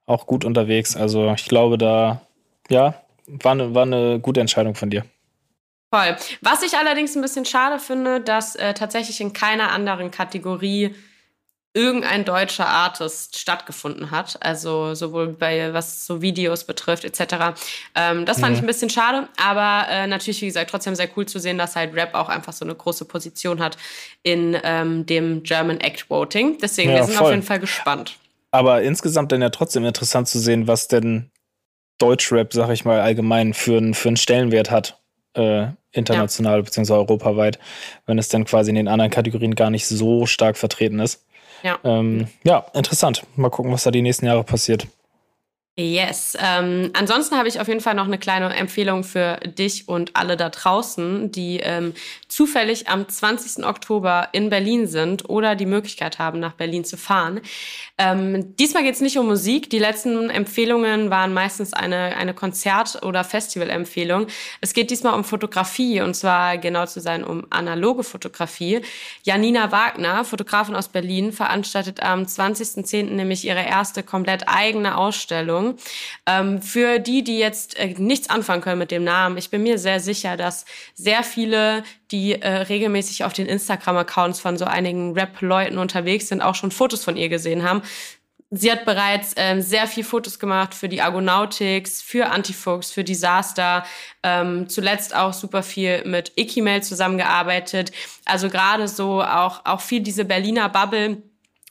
auch 0.06 0.28
gut 0.28 0.46
unterwegs. 0.46 0.96
Also 0.96 1.34
ich 1.34 1.46
glaube, 1.46 1.78
da, 1.78 2.22
ja, 2.70 3.02
war 3.28 3.52
eine, 3.54 3.74
war 3.74 3.84
eine 3.84 4.20
gute 4.20 4.42
Entscheidung 4.42 4.76
von 4.76 4.90
dir. 4.90 5.06
Voll. 5.92 6.16
Was 6.42 6.62
ich 6.62 6.78
allerdings 6.78 7.16
ein 7.16 7.22
bisschen 7.24 7.46
schade 7.46 7.80
finde, 7.80 8.22
dass 8.22 8.56
äh, 8.56 8.76
tatsächlich 8.76 9.22
in 9.22 9.34
keiner 9.34 9.72
anderen 9.72 10.12
Kategorie 10.12 10.94
irgendein 11.74 12.26
deutscher 12.26 12.68
Artist 12.68 13.38
stattgefunden 13.38 14.12
hat. 14.12 14.38
Also 14.42 14.96
sowohl 14.96 15.28
bei 15.28 15.72
was 15.74 16.06
so 16.06 16.22
Videos 16.22 16.64
betrifft 16.64 17.06
etc. 17.06 17.60
Ähm, 17.96 18.26
das 18.26 18.40
fand 18.40 18.52
mhm. 18.52 18.56
ich 18.56 18.64
ein 18.64 18.68
bisschen 18.68 18.90
schade, 18.90 19.30
aber 19.38 19.88
äh, 19.90 20.08
natürlich 20.08 20.42
wie 20.42 20.48
gesagt 20.48 20.72
trotzdem 20.72 20.96
sehr 20.96 21.10
cool 21.16 21.28
zu 21.28 21.40
sehen, 21.40 21.58
dass 21.58 21.76
halt 21.76 21.94
Rap 21.94 22.16
auch 22.16 22.30
einfach 22.30 22.54
so 22.54 22.66
eine 22.66 22.74
große 22.74 23.06
Position 23.06 23.60
hat 23.60 23.78
in 24.24 24.58
ähm, 24.64 25.06
dem 25.06 25.44
German 25.44 25.80
Act 25.80 26.10
Voting. 26.10 26.58
Deswegen 26.60 26.90
ja, 26.90 26.98
wir 26.98 27.04
sind 27.04 27.16
voll. 27.16 27.28
auf 27.28 27.32
jeden 27.32 27.44
Fall 27.44 27.60
gespannt. 27.60 28.18
Aber 28.52 28.82
insgesamt 28.82 29.32
dann 29.32 29.42
ja 29.44 29.50
trotzdem 29.50 29.86
interessant 29.86 30.28
zu 30.28 30.40
sehen, 30.40 30.68
was 30.68 30.88
denn 30.88 31.30
Deutschrap, 32.00 32.52
sag 32.54 32.72
ich 32.72 32.84
mal, 32.84 33.00
allgemein 33.00 33.54
für, 33.54 33.78
einen 33.78 33.94
für 33.94 34.08
einen 34.10 34.18
Stellenwert 34.18 34.72
hat. 34.72 34.98
Äh, 35.34 35.68
international 35.92 36.58
ja. 36.58 36.62
bzw. 36.62 36.94
europaweit, 36.94 37.60
wenn 38.06 38.18
es 38.18 38.30
dann 38.30 38.46
quasi 38.46 38.70
in 38.70 38.76
den 38.76 38.88
anderen 38.88 39.12
Kategorien 39.12 39.56
gar 39.56 39.70
nicht 39.70 39.88
so 39.88 40.26
stark 40.26 40.58
vertreten 40.58 41.00
ist. 41.00 41.26
Ja. 41.64 41.80
Ähm, 41.84 42.28
ja, 42.44 42.66
interessant. 42.74 43.24
Mal 43.36 43.50
gucken, 43.50 43.72
was 43.72 43.84
da 43.84 43.92
die 43.92 44.02
nächsten 44.02 44.26
Jahre 44.26 44.44
passiert. 44.44 44.88
Yes. 45.80 46.38
Ähm, 46.38 46.92
ansonsten 46.92 47.38
habe 47.38 47.48
ich 47.48 47.62
auf 47.62 47.70
jeden 47.70 47.80
Fall 47.80 47.94
noch 47.94 48.06
eine 48.06 48.18
kleine 48.18 48.54
Empfehlung 48.54 49.06
für 49.06 49.38
dich 49.38 49.88
und 49.88 50.14
alle 50.14 50.36
da 50.36 50.50
draußen, 50.50 51.32
die 51.32 51.62
ähm, 51.64 51.94
zufällig 52.28 52.90
am 52.90 53.08
20. 53.08 53.66
Oktober 53.66 54.28
in 54.34 54.50
Berlin 54.50 54.88
sind 54.88 55.30
oder 55.30 55.56
die 55.56 55.66
Möglichkeit 55.66 56.20
haben, 56.20 56.42
nach 56.42 56.52
Berlin 56.52 56.84
zu 56.84 56.98
fahren. 56.98 57.40
Ähm, 57.98 58.58
diesmal 58.58 58.84
geht 58.84 58.96
es 58.96 59.00
nicht 59.00 59.18
um 59.18 59.28
Musik. 59.28 59.70
Die 59.70 59.80
letzten 59.80 60.30
Empfehlungen 60.30 61.12
waren 61.12 61.34
meistens 61.34 61.72
eine, 61.72 62.18
eine 62.18 62.34
Konzert- 62.34 63.02
oder 63.02 63.24
Festivalempfehlung. 63.24 64.28
Es 64.60 64.74
geht 64.74 64.92
diesmal 64.92 65.14
um 65.14 65.24
Fotografie 65.24 66.02
und 66.02 66.14
zwar 66.14 66.58
genau 66.58 66.88
zu 66.88 67.00
sein 67.00 67.24
um 67.24 67.48
analoge 67.52 68.04
Fotografie. 68.04 68.82
Janina 69.24 69.72
Wagner, 69.72 70.26
Fotografin 70.26 70.76
aus 70.76 70.90
Berlin, 70.90 71.32
veranstaltet 71.32 72.04
am 72.04 72.24
20.10. 72.24 73.12
nämlich 73.12 73.46
ihre 73.46 73.64
erste 73.66 74.04
komplett 74.04 74.44
eigene 74.50 74.98
Ausstellung 74.98 75.69
ähm, 76.26 76.62
für 76.62 77.00
die, 77.00 77.24
die 77.24 77.40
jetzt 77.40 77.78
äh, 77.78 77.96
nichts 77.98 78.30
anfangen 78.30 78.62
können 78.62 78.80
mit 78.80 78.92
dem 78.92 79.04
Namen, 79.04 79.38
ich 79.38 79.50
bin 79.50 79.64
mir 79.64 79.78
sehr 79.78 80.00
sicher, 80.00 80.38
dass 80.38 80.66
sehr 80.94 81.24
viele, 81.24 81.84
die 82.12 82.42
äh, 82.42 82.48
regelmäßig 82.48 83.24
auf 83.24 83.34
den 83.34 83.48
Instagram-Accounts 83.48 84.40
von 84.40 84.58
so 84.58 84.66
einigen 84.66 85.14
Rap-Leuten 85.14 85.78
unterwegs 85.78 86.28
sind, 86.28 86.42
auch 86.42 86.56
schon 86.56 86.72
Fotos 86.72 87.04
von 87.04 87.18
ihr 87.18 87.30
gesehen 87.30 87.64
haben. 87.64 87.82
Sie 88.52 88.72
hat 88.72 88.84
bereits 88.84 89.34
ähm, 89.38 89.62
sehr 89.62 89.86
viel 89.86 90.04
Fotos 90.04 90.40
gemacht 90.40 90.74
für 90.74 90.90
die 90.90 91.04
Argonautics, 91.04 92.02
für 92.02 92.32
Antifuchs, 92.32 92.90
für 92.90 93.04
Disaster, 93.04 93.86
ähm, 94.24 94.68
zuletzt 94.68 95.16
auch 95.16 95.34
super 95.34 95.62
viel 95.62 96.04
mit 96.06 96.32
Ikimail 96.36 96.82
zusammengearbeitet. 96.82 97.92
Also 98.26 98.50
gerade 98.50 98.88
so 98.88 99.22
auch, 99.22 99.66
auch 99.66 99.82
viel 99.82 100.02
diese 100.02 100.26
Berliner 100.26 100.68
Bubble 100.68 101.22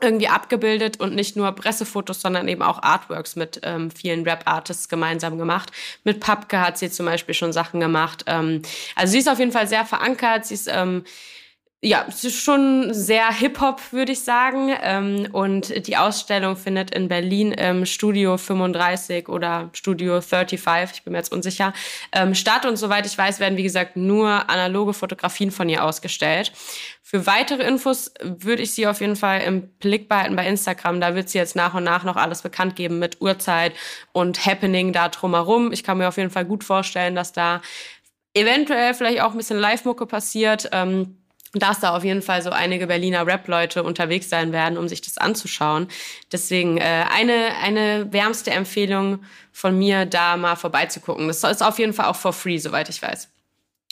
irgendwie 0.01 0.29
abgebildet 0.29 1.01
und 1.01 1.15
nicht 1.15 1.37
nur 1.37 1.51
Pressefotos, 1.53 2.21
sondern 2.21 2.47
eben 2.47 2.63
auch 2.63 2.83
Artworks 2.83 3.35
mit 3.35 3.61
ähm, 3.65 3.91
vielen 3.91 4.25
Rap-Artists 4.25 4.89
gemeinsam 4.89 5.39
gemacht. 5.39 5.73
Mit 6.05 6.21
Papke 6.21 6.61
hat 6.61 6.79
sie 6.79 6.91
zum 6.91 7.07
Beispiel 7.07 7.35
schon 7.35 7.53
Sachen 7.53 7.81
gemacht. 7.81 8.25
Ähm, 8.27 8.63
also 8.95 9.13
sie 9.13 9.19
ist 9.19 9.29
auf 9.29 9.39
jeden 9.41 9.53
Fall 9.53 9.67
sehr 9.67 9.85
verankert. 9.85 10.47
Sie 10.47 10.55
ist 10.55 10.69
ähm, 10.71 11.05
ja, 11.81 12.07
es 12.09 12.25
ist 12.25 12.43
schon 12.43 12.93
sehr 12.93 13.33
Hip-Hop, 13.33 13.93
würde 13.93 14.11
ich 14.11 14.25
sagen. 14.25 14.75
Ähm, 14.83 15.29
und 15.31 15.87
die 15.87 15.97
Ausstellung 15.97 16.57
findet 16.57 16.91
in 16.91 17.07
Berlin 17.07 17.53
im 17.53 17.87
Studio 17.87 18.37
35 18.37 19.29
oder 19.29 19.71
Studio 19.73 20.21
35, 20.21 20.99
ich 20.99 21.05
bin 21.05 21.13
mir 21.13 21.19
jetzt 21.19 21.33
unsicher, 21.33 21.73
ähm, 22.11 22.35
statt. 22.35 22.67
Und 22.67 22.79
soweit 22.79 23.07
ich 23.07 23.17
weiß, 23.17 23.39
werden, 23.39 23.57
wie 23.57 23.63
gesagt, 23.63 23.97
nur 23.97 24.51
analoge 24.51 24.93
Fotografien 24.93 25.53
von 25.53 25.69
ihr 25.69 25.85
ausgestellt. 25.85 26.51
Für 27.01 27.27
weitere 27.27 27.63
Infos 27.63 28.13
würde 28.23 28.63
ich 28.63 28.73
sie 28.73 28.89
auf 28.89 29.01
jeden 29.01 29.17
Fall 29.17 29.43
im 29.43 29.69
Blick 29.79 30.09
behalten 30.09 30.35
bei 30.35 30.49
Instagram. 30.49 31.01
Da 31.01 31.15
wird 31.15 31.29
sie 31.29 31.39
jetzt 31.39 31.55
nach 31.55 31.75
und 31.75 31.85
nach 31.85 32.03
noch 32.03 32.17
alles 32.17 32.43
bekannt 32.43 32.75
geben 32.75 32.99
mit 32.99 33.21
Uhrzeit 33.21 33.73
und 34.13 34.45
Happening 34.45 34.93
da 34.93 35.09
drumherum. 35.09 35.73
Ich 35.73 35.85
kann 35.85 35.99
mir 35.99 36.09
auf 36.09 36.17
jeden 36.17 36.31
Fall 36.31 36.45
gut 36.45 36.65
vorstellen, 36.65 37.15
dass 37.15 37.33
da 37.33 37.63
eventuell 38.35 38.95
vielleicht 38.95 39.21
auch 39.21 39.31
ein 39.31 39.39
bisschen 39.39 39.59
Live-Mucke 39.59 40.07
passiert. 40.07 40.69
Ähm, 40.73 41.19
dass 41.55 41.81
da 41.81 41.97
auf 41.97 42.05
jeden 42.05 42.23
Fall 42.23 42.43
so 42.43 42.51
einige 42.51 42.87
Berliner 42.87 43.27
Rap-Leute 43.27 43.83
unterwegs 43.83 44.29
sein 44.29 44.53
werden, 44.53 44.77
um 44.77 44.89
sich 44.89 45.01
das 45.01 45.19
anzuschauen. 45.19 45.89
Deswegen 46.31 46.79
äh, 46.79 47.05
eine, 47.15 47.57
eine 47.63 48.13
wärmste 48.13 48.51
Empfehlung 48.51 49.21
von 49.53 49.77
mir, 49.79 50.05
da 50.05 50.37
mal 50.37 50.57
vorbeizugucken. 50.57 51.27
Das 51.29 51.43
ist 51.43 51.63
auf 51.63 51.79
jeden 51.79 51.93
Fall 51.93 52.07
auch 52.07 52.17
for 52.17 52.33
free, 52.33 52.59
soweit 52.59 52.89
ich 52.89 53.01
weiß. 53.01 53.29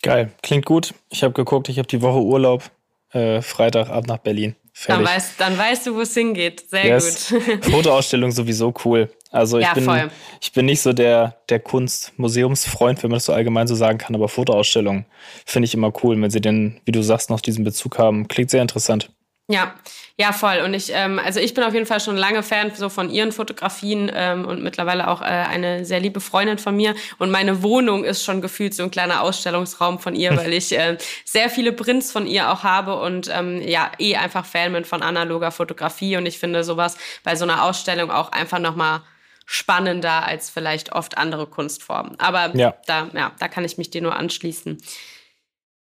Geil, 0.02 0.30
klingt 0.42 0.66
gut. 0.66 0.94
Ich 1.08 1.22
habe 1.22 1.32
geguckt, 1.32 1.68
ich 1.68 1.78
habe 1.78 1.88
die 1.88 2.02
Woche 2.02 2.20
Urlaub. 2.20 2.70
Äh, 3.12 3.40
Freitag 3.40 3.88
ab 3.88 4.06
nach 4.06 4.18
Berlin. 4.18 4.56
Dann 4.86 5.04
weißt, 5.04 5.40
dann 5.40 5.56
weißt 5.56 5.86
du, 5.86 5.94
wo 5.94 6.02
es 6.02 6.12
hingeht. 6.12 6.68
Sehr 6.68 6.86
yes. 6.86 7.30
gut. 7.30 7.64
Fotoausstellung 7.70 8.30
sowieso 8.30 8.74
cool. 8.84 9.10
Also 9.30 9.58
ich, 9.58 9.64
ja, 9.64 9.74
bin, 9.74 9.84
voll. 9.84 10.10
ich 10.40 10.52
bin 10.52 10.66
nicht 10.66 10.80
so 10.80 10.92
der, 10.92 11.36
der 11.48 11.60
Kunst-Museumsfreund, 11.60 13.02
wenn 13.02 13.10
man 13.10 13.16
das 13.16 13.26
so 13.26 13.32
allgemein 13.32 13.66
so 13.66 13.74
sagen 13.74 13.98
kann, 13.98 14.14
aber 14.14 14.28
Fotoausstellungen 14.28 15.04
finde 15.44 15.66
ich 15.66 15.74
immer 15.74 15.92
cool, 16.02 16.20
wenn 16.20 16.30
sie 16.30 16.40
denn, 16.40 16.80
wie 16.84 16.92
du 16.92 17.02
sagst, 17.02 17.30
noch 17.30 17.40
diesen 17.40 17.64
Bezug 17.64 17.98
haben. 17.98 18.28
Klingt 18.28 18.50
sehr 18.50 18.62
interessant. 18.62 19.10
Ja, 19.48 19.74
ja, 20.18 20.32
voll. 20.32 20.60
Und 20.64 20.74
ich, 20.74 20.90
ähm, 20.92 21.20
also 21.24 21.38
ich 21.38 21.54
bin 21.54 21.62
auf 21.62 21.72
jeden 21.72 21.86
Fall 21.86 22.00
schon 22.00 22.16
lange 22.16 22.42
Fan 22.42 22.72
so 22.74 22.88
von 22.88 23.10
ihren 23.10 23.30
Fotografien 23.30 24.10
ähm, 24.12 24.44
und 24.44 24.60
mittlerweile 24.60 25.06
auch 25.06 25.22
äh, 25.22 25.24
eine 25.24 25.84
sehr 25.84 26.00
liebe 26.00 26.20
Freundin 26.20 26.58
von 26.58 26.74
mir. 26.74 26.96
Und 27.18 27.30
meine 27.30 27.62
Wohnung 27.62 28.02
ist 28.02 28.24
schon 28.24 28.40
gefühlt 28.40 28.74
so 28.74 28.82
ein 28.82 28.90
kleiner 28.90 29.20
Ausstellungsraum 29.22 30.00
von 30.00 30.16
ihr, 30.16 30.36
weil 30.36 30.52
ich 30.52 30.76
äh, 30.76 30.98
sehr 31.24 31.48
viele 31.48 31.72
Prints 31.72 32.10
von 32.10 32.26
ihr 32.26 32.50
auch 32.50 32.64
habe 32.64 32.98
und 32.98 33.30
ähm, 33.32 33.62
ja, 33.62 33.92
eh 34.00 34.16
einfach 34.16 34.44
Fan 34.44 34.72
bin 34.72 34.84
von 34.84 35.02
analoger 35.02 35.52
Fotografie. 35.52 36.16
Und 36.16 36.26
ich 36.26 36.40
finde 36.40 36.64
sowas 36.64 36.96
bei 37.22 37.36
so 37.36 37.44
einer 37.44 37.62
Ausstellung 37.62 38.10
auch 38.10 38.32
einfach 38.32 38.58
nochmal 38.58 39.02
spannender 39.46 40.26
als 40.26 40.50
vielleicht 40.50 40.92
oft 40.92 41.16
andere 41.16 41.46
Kunstformen. 41.46 42.18
Aber 42.20 42.54
ja. 42.56 42.74
da, 42.86 43.08
ja, 43.14 43.32
da 43.38 43.48
kann 43.48 43.64
ich 43.64 43.78
mich 43.78 43.90
dir 43.90 44.02
nur 44.02 44.16
anschließen. 44.16 44.78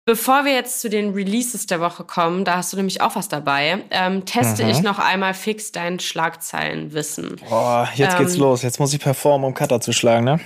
Bevor 0.04 0.44
wir 0.44 0.52
jetzt 0.52 0.80
zu 0.80 0.90
den 0.90 1.14
Releases 1.14 1.66
der 1.66 1.80
Woche 1.80 2.02
kommen, 2.02 2.44
da 2.44 2.56
hast 2.56 2.72
du 2.72 2.76
nämlich 2.76 3.00
auch 3.02 3.14
was 3.14 3.28
dabei, 3.28 3.84
ähm, 3.90 4.24
teste 4.24 4.64
mhm. 4.64 4.70
ich 4.70 4.82
noch 4.82 4.98
einmal 4.98 5.32
fix 5.32 5.70
dein 5.70 6.00
Schlagzeilenwissen. 6.00 7.40
Boah, 7.48 7.88
jetzt 7.94 8.14
ähm, 8.14 8.18
geht's 8.18 8.36
los. 8.36 8.62
Jetzt 8.62 8.80
muss 8.80 8.92
ich 8.92 9.00
performen, 9.00 9.46
um 9.46 9.54
Cutter 9.54 9.80
zu 9.80 9.92
schlagen, 9.92 10.24
ne? 10.24 10.40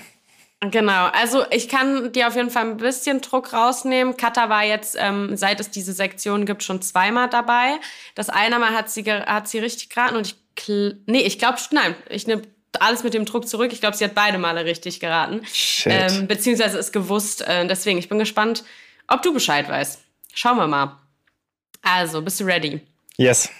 Genau, 0.60 1.06
also 1.06 1.44
ich 1.50 1.68
kann 1.68 2.12
dir 2.12 2.28
auf 2.28 2.34
jeden 2.34 2.50
Fall 2.50 2.64
ein 2.64 2.76
bisschen 2.76 3.20
Druck 3.20 3.52
rausnehmen. 3.52 4.16
Cutter 4.16 4.48
war 4.48 4.64
jetzt, 4.64 4.96
ähm, 4.98 5.36
seit 5.36 5.60
es 5.60 5.70
diese 5.70 5.92
Sektion 5.92 6.44
gibt, 6.44 6.62
schon 6.62 6.82
zweimal 6.82 7.28
dabei. 7.28 7.76
Das 8.14 8.28
eine 8.28 8.58
Mal 8.58 8.75
hat 8.75 8.90
sie, 8.90 9.04
hat 9.04 9.48
sie 9.48 9.58
richtig 9.58 9.90
geraten 9.90 10.16
und 10.16 10.26
ich, 10.26 10.36
nee, 11.06 11.20
ich 11.20 11.38
glaube, 11.38 11.58
nein, 11.72 11.94
ich 12.08 12.26
nehme 12.26 12.42
alles 12.80 13.02
mit 13.02 13.14
dem 13.14 13.25
Druck 13.25 13.49
zurück. 13.49 13.73
Ich 13.73 13.80
glaube, 13.80 13.97
sie 13.97 14.04
hat 14.04 14.14
beide 14.14 14.38
Male 14.38 14.64
richtig 14.64 15.00
geraten. 15.00 15.45
Shit. 15.47 15.92
Ähm, 15.92 16.26
beziehungsweise 16.26 16.78
ist 16.78 16.92
gewusst. 16.92 17.42
Äh, 17.42 17.66
deswegen, 17.66 17.99
ich 17.99 18.09
bin 18.09 18.18
gespannt, 18.18 18.64
ob 19.09 19.23
du 19.23 19.33
Bescheid 19.33 19.68
weißt. 19.68 20.00
Schauen 20.35 20.56
wir 20.56 20.66
mal. 20.66 20.99
Also, 21.83 22.23
bist 22.23 22.40
du 22.40 22.45
ready? 22.45 22.80
Yes. 23.16 23.50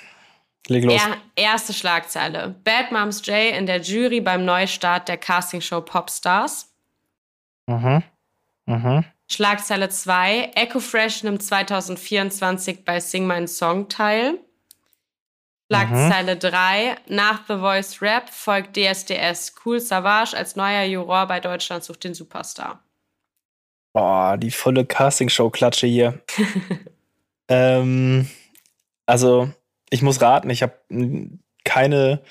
Leg 0.69 0.85
los. 0.85 1.01
Er, 1.01 1.17
erste 1.37 1.73
Schlagzeile. 1.73 2.55
Bad 2.65 2.93
Moms 2.93 3.25
J 3.27 3.55
in 3.57 3.67
der 3.67 3.81
Jury 3.81 4.21
beim 4.21 4.45
Neustart 4.45 5.09
der 5.09 5.17
Castingshow 5.17 5.81
Popstars. 5.81 6.73
Mhm. 7.67 8.03
Mhm. 8.67 9.05
Schlagzeile 9.29 9.89
2. 9.89 10.53
Echo 10.55 10.81
Fresh 10.81 11.23
nimmt 11.23 11.43
2024 11.43 12.85
bei 12.85 13.01
Sing 13.01 13.27
My 13.27 13.47
Song 13.47 13.89
teil. 13.89 14.39
Schlagzeile 15.69 16.37
3. 16.37 16.97
Mhm. 17.09 17.15
Nach 17.15 17.43
The 17.49 17.57
Voice 17.57 18.01
Rap 18.03 18.31
folgt 18.31 18.77
DSDS 18.77 19.55
Cool 19.65 19.81
Savage 19.81 20.37
als 20.37 20.57
neuer 20.57 20.85
Juror 20.85 21.27
bei 21.27 21.41
Deutschland 21.41 21.83
sucht 21.85 22.05
den 22.05 22.15
Superstar. 22.15 22.81
Boah, 23.93 24.37
die 24.37 24.51
volle 24.51 24.85
Castingshow-Klatsche 24.85 25.87
hier. 25.87 26.21
ähm, 27.49 28.29
also, 29.07 29.51
ich 29.91 30.03
muss 30.03 30.21
raten, 30.21 30.51
ich 30.51 30.63
habe 30.63 30.75
keine, 31.65 32.23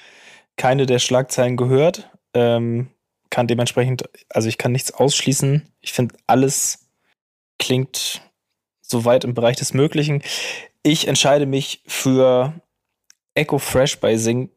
keine 0.58 0.86
der 0.86 1.00
Schlagzeilen 1.00 1.58
gehört. 1.58 2.10
Ähm, 2.34 2.92
kann 3.30 3.48
dementsprechend, 3.48 4.08
also 4.30 4.48
ich 4.48 4.58
kann 4.58 4.72
nichts 4.72 4.94
ausschließen. 4.94 5.68
Ich 5.82 5.92
finde, 5.92 6.16
alles 6.28 6.88
klingt 7.60 8.22
soweit 8.82 9.24
im 9.24 9.34
Bereich 9.34 9.58
des 9.58 9.74
Möglichen. 9.74 10.22
Ich 10.84 11.08
entscheide 11.08 11.46
mich 11.46 11.82
für 11.88 12.54
Echo 13.36 13.60
Fresh 13.60 14.00
bei 14.00 14.18
Sing, 14.18 14.50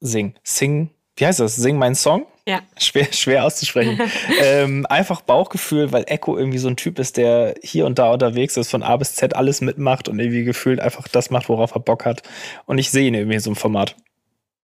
Sing, 0.00 0.34
Sing, 0.42 0.90
wie 1.16 1.26
heißt 1.26 1.40
das? 1.40 1.56
Sing 1.56 1.78
mein 1.78 1.94
Song? 1.94 2.26
Ja. 2.46 2.60
Schwer, 2.76 3.06
schwer 3.12 3.44
auszusprechen. 3.44 3.98
ähm, 4.42 4.84
einfach 4.86 5.22
Bauchgefühl, 5.22 5.92
weil 5.92 6.04
Echo 6.08 6.36
irgendwie 6.36 6.58
so 6.58 6.68
ein 6.68 6.76
Typ 6.76 6.98
ist, 6.98 7.16
der 7.16 7.54
hier 7.62 7.86
und 7.86 7.98
da 7.98 8.12
unterwegs 8.12 8.56
ist, 8.56 8.70
von 8.70 8.82
A 8.82 8.96
bis 8.96 9.14
Z 9.14 9.34
alles 9.34 9.60
mitmacht 9.60 10.08
und 10.08 10.18
irgendwie 10.18 10.44
gefühlt 10.44 10.80
einfach 10.80 11.08
das 11.08 11.30
macht, 11.30 11.48
worauf 11.48 11.74
er 11.74 11.80
Bock 11.80 12.04
hat. 12.04 12.22
Und 12.66 12.78
ich 12.78 12.90
sehe 12.90 13.06
ihn 13.06 13.14
irgendwie 13.14 13.36
in 13.36 13.40
so 13.40 13.50
einem 13.50 13.56
Format. 13.56 13.96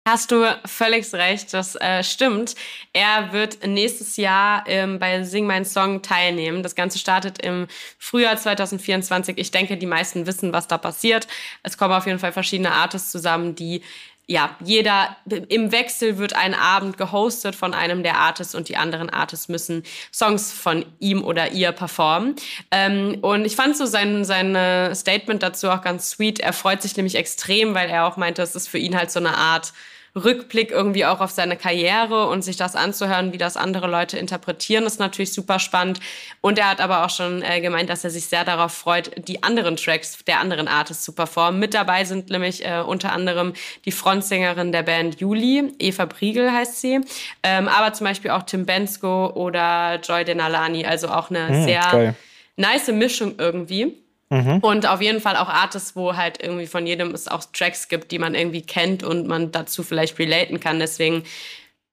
Hast 0.05 0.31
du 0.31 0.43
völlig 0.65 1.13
recht, 1.13 1.53
das 1.53 1.75
äh, 1.75 2.03
stimmt. 2.03 2.55
Er 2.91 3.31
wird 3.31 3.65
nächstes 3.65 4.17
Jahr 4.17 4.65
ähm, 4.67 5.00
bei 5.00 5.24
Sing 5.24 5.48
Mein 5.48 5.63
Song 5.63 6.01
teilnehmen. 6.01 6.62
Das 6.62 6.75
Ganze 6.75 7.00
startet 7.00 7.41
im 7.41 7.67
Frühjahr 8.00 8.36
2024. 8.36 9.38
Ich 9.38 9.51
denke, 9.51 9.77
die 9.77 9.86
meisten 9.86 10.27
wissen, 10.27 10.51
was 10.51 10.67
da 10.67 10.77
passiert. 10.77 11.27
Es 11.63 11.77
kommen 11.77 11.93
auf 11.93 12.05
jeden 12.05 12.19
Fall 12.19 12.33
verschiedene 12.33 12.74
Artists 12.74 13.13
zusammen, 13.13 13.55
die 13.55 13.81
ja, 14.27 14.57
jeder 14.62 15.15
im 15.48 15.72
Wechsel 15.72 16.17
wird 16.17 16.33
ein 16.33 16.53
Abend 16.53 16.98
gehostet 16.98 17.55
von 17.55 17.74
einem 17.74 18.03
der 18.03 18.17
Artists 18.17 18.55
und 18.55 18.67
die 18.69 18.77
anderen 18.77 19.10
Artists 19.10 19.48
müssen 19.50 19.83
Songs 20.13 20.51
von 20.51 20.86
ihm 21.00 21.24
oder 21.24 21.51
ihr 21.51 21.72
performen. 21.72 22.36
Ähm, 22.72 23.19
und 23.22 23.45
ich 23.45 23.55
fand 23.55 23.77
so 23.77 23.86
sein, 23.86 24.25
sein 24.25 24.95
Statement 24.95 25.43
dazu 25.43 25.69
auch 25.69 25.81
ganz 25.81 26.10
sweet. 26.10 26.41
Er 26.41 26.51
freut 26.51 26.81
sich 26.81 26.98
nämlich 26.98 27.15
extrem, 27.15 27.74
weil 27.74 27.89
er 27.89 28.05
auch 28.05 28.17
meinte, 28.17 28.41
es 28.41 28.53
ist 28.53 28.67
für 28.67 28.77
ihn 28.77 28.98
halt 28.98 29.10
so 29.10 29.19
eine 29.19 29.38
Art 29.38 29.72
Rückblick 30.15 30.70
irgendwie 30.70 31.05
auch 31.05 31.22
auf 31.22 31.32
seine 31.32 31.58
Karriere 31.58 32.27
und 32.27 32.43
sich 32.43 32.55
das 32.55 32.75
anzuhören, 32.75 33.34
wie 33.34 33.39
das 33.39 33.58
andere 33.58 33.88
Leute 33.88 34.17
interpretieren, 34.17 34.86
ist 34.86 35.00
natürlich 35.00 35.34
super 35.34 35.58
spannend. 35.58 36.00
Und 36.41 36.60
er 36.60 36.70
hat 36.70 36.82
aber 36.82 37.03
auch 37.03 37.10
schon 37.10 37.41
äh, 37.41 37.62
gemeint, 37.62 37.89
dass 37.89 38.03
er 38.03 38.12
sich 38.12 38.25
sehr 38.25 38.46
darauf 38.46 38.74
freut, 38.74 39.27
die 39.27 39.41
anderen 39.41 39.75
Tracks 39.75 40.24
der 40.25 40.39
anderen 40.39 40.67
Artists 40.67 41.03
zu 41.03 41.13
performen. 41.13 41.60
Mit 41.60 41.74
dabei 41.74 42.05
sind 42.05 42.29
nämlich 42.29 42.63
äh, 42.63 42.82
unter 42.86 43.12
anderem 43.12 43.53
die 43.86 43.91
Frontsängerin 43.91 44.72
der 44.72 44.84
Band 44.84 45.20
Juli, 45.20 45.74
Eva 45.79 46.05
Priegel 46.05 46.51
heißt 46.51 46.79
sie, 46.79 47.01
ähm, 47.41 47.67
aber 47.67 47.93
zum 47.93 48.05
Beispiel 48.05 48.32
auch 48.32 48.43
Tim 48.43 48.65
Bensko 48.65 49.32
oder 49.34 50.00
Joy 50.03 50.25
Denalani, 50.25 50.86
also 50.86 51.08
auch 51.08 51.32
eine 51.32 51.50
mhm, 51.50 51.63
sehr 51.63 51.82
geil. 51.91 52.15
nice 52.55 52.88
Mischung 52.89 53.36
irgendwie. 53.39 54.02
Mhm. 54.33 54.59
Und 54.61 54.87
auf 54.87 54.99
jeden 54.99 55.21
Fall 55.21 55.37
auch 55.37 55.47
Artists, 55.47 55.95
wo 55.95 56.15
halt 56.15 56.41
irgendwie 56.41 56.65
von 56.65 56.87
jedem 56.87 57.13
es 57.13 57.27
auch 57.27 57.43
Tracks 57.53 57.87
gibt, 57.87 58.11
die 58.11 58.17
man 58.17 58.33
irgendwie 58.33 58.63
kennt 58.63 59.03
und 59.03 59.27
man 59.27 59.51
dazu 59.51 59.83
vielleicht 59.83 60.17
relaten 60.17 60.59
kann. 60.59 60.79
Deswegen 60.79 61.23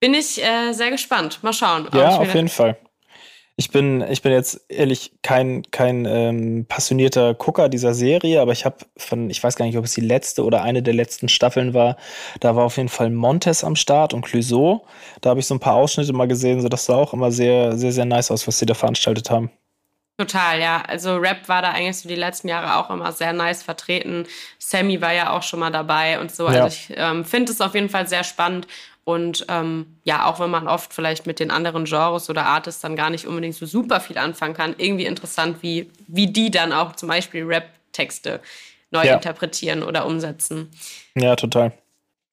bin 0.00 0.14
ich 0.14 0.42
äh, 0.42 0.72
sehr 0.72 0.90
gespannt. 0.90 1.40
Mal 1.42 1.52
schauen. 1.52 1.86
Ja, 1.92 2.16
auf 2.16 2.34
jeden 2.34 2.48
Fall. 2.48 2.78
Ich 3.56 3.70
bin, 3.70 4.02
ich 4.10 4.22
bin 4.22 4.32
jetzt 4.32 4.64
ehrlich 4.70 5.12
kein, 5.20 5.70
kein 5.70 6.06
ähm, 6.06 6.64
passionierter 6.66 7.34
Gucker 7.34 7.68
dieser 7.68 7.92
Serie, 7.92 8.40
aber 8.40 8.52
ich 8.52 8.64
habe 8.64 8.76
von, 8.96 9.28
ich 9.28 9.44
weiß 9.44 9.56
gar 9.56 9.66
nicht, 9.66 9.76
ob 9.76 9.84
es 9.84 9.92
die 9.92 10.00
letzte 10.00 10.44
oder 10.44 10.62
eine 10.62 10.82
der 10.82 10.94
letzten 10.94 11.28
Staffeln 11.28 11.74
war, 11.74 11.98
da 12.38 12.56
war 12.56 12.64
auf 12.64 12.78
jeden 12.78 12.88
Fall 12.88 13.10
Montes 13.10 13.62
am 13.62 13.76
Start 13.76 14.14
und 14.14 14.22
Clouseau. 14.22 14.86
Da 15.20 15.28
habe 15.28 15.40
ich 15.40 15.46
so 15.46 15.54
ein 15.54 15.60
paar 15.60 15.74
Ausschnitte 15.74 16.14
mal 16.14 16.26
gesehen, 16.26 16.62
so 16.62 16.70
das 16.70 16.86
sah 16.86 16.94
auch 16.94 17.12
immer 17.12 17.30
sehr, 17.32 17.76
sehr, 17.76 17.92
sehr 17.92 18.06
nice 18.06 18.30
aus, 18.30 18.48
was 18.48 18.58
sie 18.58 18.64
da 18.64 18.72
veranstaltet 18.72 19.28
haben. 19.28 19.50
Total, 20.20 20.60
ja. 20.60 20.82
Also 20.86 21.16
Rap 21.16 21.48
war 21.48 21.62
da 21.62 21.70
eigentlich 21.70 21.96
so 21.96 22.06
die 22.06 22.14
letzten 22.14 22.48
Jahre 22.48 22.76
auch 22.76 22.90
immer 22.90 23.10
sehr 23.10 23.32
nice 23.32 23.62
vertreten. 23.62 24.26
Sammy 24.58 25.00
war 25.00 25.14
ja 25.14 25.30
auch 25.30 25.42
schon 25.42 25.60
mal 25.60 25.70
dabei 25.70 26.20
und 26.20 26.30
so. 26.30 26.44
Also 26.46 26.58
ja. 26.58 26.64
Also 26.64 26.76
ich 26.76 26.94
ähm, 26.94 27.24
finde 27.24 27.52
es 27.52 27.62
auf 27.62 27.74
jeden 27.74 27.88
Fall 27.88 28.06
sehr 28.06 28.22
spannend. 28.22 28.66
Und 29.04 29.46
ähm, 29.48 29.96
ja, 30.04 30.26
auch 30.26 30.38
wenn 30.38 30.50
man 30.50 30.68
oft 30.68 30.92
vielleicht 30.92 31.26
mit 31.26 31.40
den 31.40 31.50
anderen 31.50 31.86
Genres 31.86 32.28
oder 32.28 32.44
Artists 32.44 32.82
dann 32.82 32.96
gar 32.96 33.08
nicht 33.08 33.26
unbedingt 33.26 33.54
so 33.54 33.64
super 33.64 33.98
viel 33.98 34.18
anfangen 34.18 34.52
kann, 34.52 34.74
irgendwie 34.76 35.06
interessant, 35.06 35.62
wie, 35.62 35.90
wie 36.06 36.26
die 36.26 36.50
dann 36.50 36.74
auch 36.74 36.94
zum 36.94 37.08
Beispiel 37.08 37.44
Rap-Texte 37.44 38.42
neu 38.90 39.06
ja. 39.06 39.14
interpretieren 39.14 39.82
oder 39.82 40.04
umsetzen. 40.04 40.70
Ja, 41.14 41.34
total. 41.34 41.72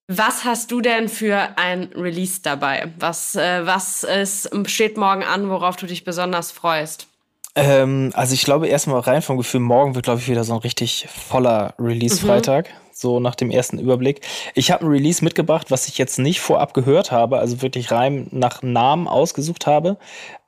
Was 0.10 0.44
hast 0.44 0.72
du 0.72 0.82
denn 0.82 1.08
für 1.08 1.58
ein 1.58 1.84
Release 1.96 2.42
dabei? 2.42 2.92
Was, 3.00 3.38
äh, 3.38 3.66
was 3.66 4.04
ist, 4.04 4.50
steht 4.70 4.98
morgen 4.98 5.24
an, 5.24 5.50
worauf 5.50 5.78
du 5.78 5.86
dich 5.86 6.04
besonders 6.04 6.52
freust? 6.52 7.08
Ähm, 7.58 8.12
also 8.14 8.36
ich 8.36 8.44
glaube 8.44 8.68
erstmal 8.68 9.00
rein 9.00 9.24
vom 9.24 9.38
Gefühl, 9.38 9.62
morgen 9.62 9.96
wird, 9.96 10.06
glaube 10.06 10.20
ich, 10.20 10.30
wieder 10.30 10.44
so 10.44 10.54
ein 10.54 10.60
richtig 10.60 11.08
voller 11.10 11.74
Release-Freitag. 11.80 12.70
Mhm. 12.70 12.74
So 12.94 13.20
nach 13.20 13.34
dem 13.34 13.50
ersten 13.50 13.80
Überblick. 13.80 14.22
Ich 14.54 14.72
habe 14.72 14.86
ein 14.86 14.92
Release 14.92 15.24
mitgebracht, 15.24 15.72
was 15.72 15.88
ich 15.88 15.98
jetzt 15.98 16.20
nicht 16.20 16.40
vorab 16.40 16.76
gehört 16.76 17.12
habe, 17.12 17.40
also 17.40 17.62
wirklich 17.64 17.92
rein 17.92 18.28
nach 18.32 18.62
Namen 18.62 19.08
ausgesucht 19.08 19.66
habe. 19.66 19.98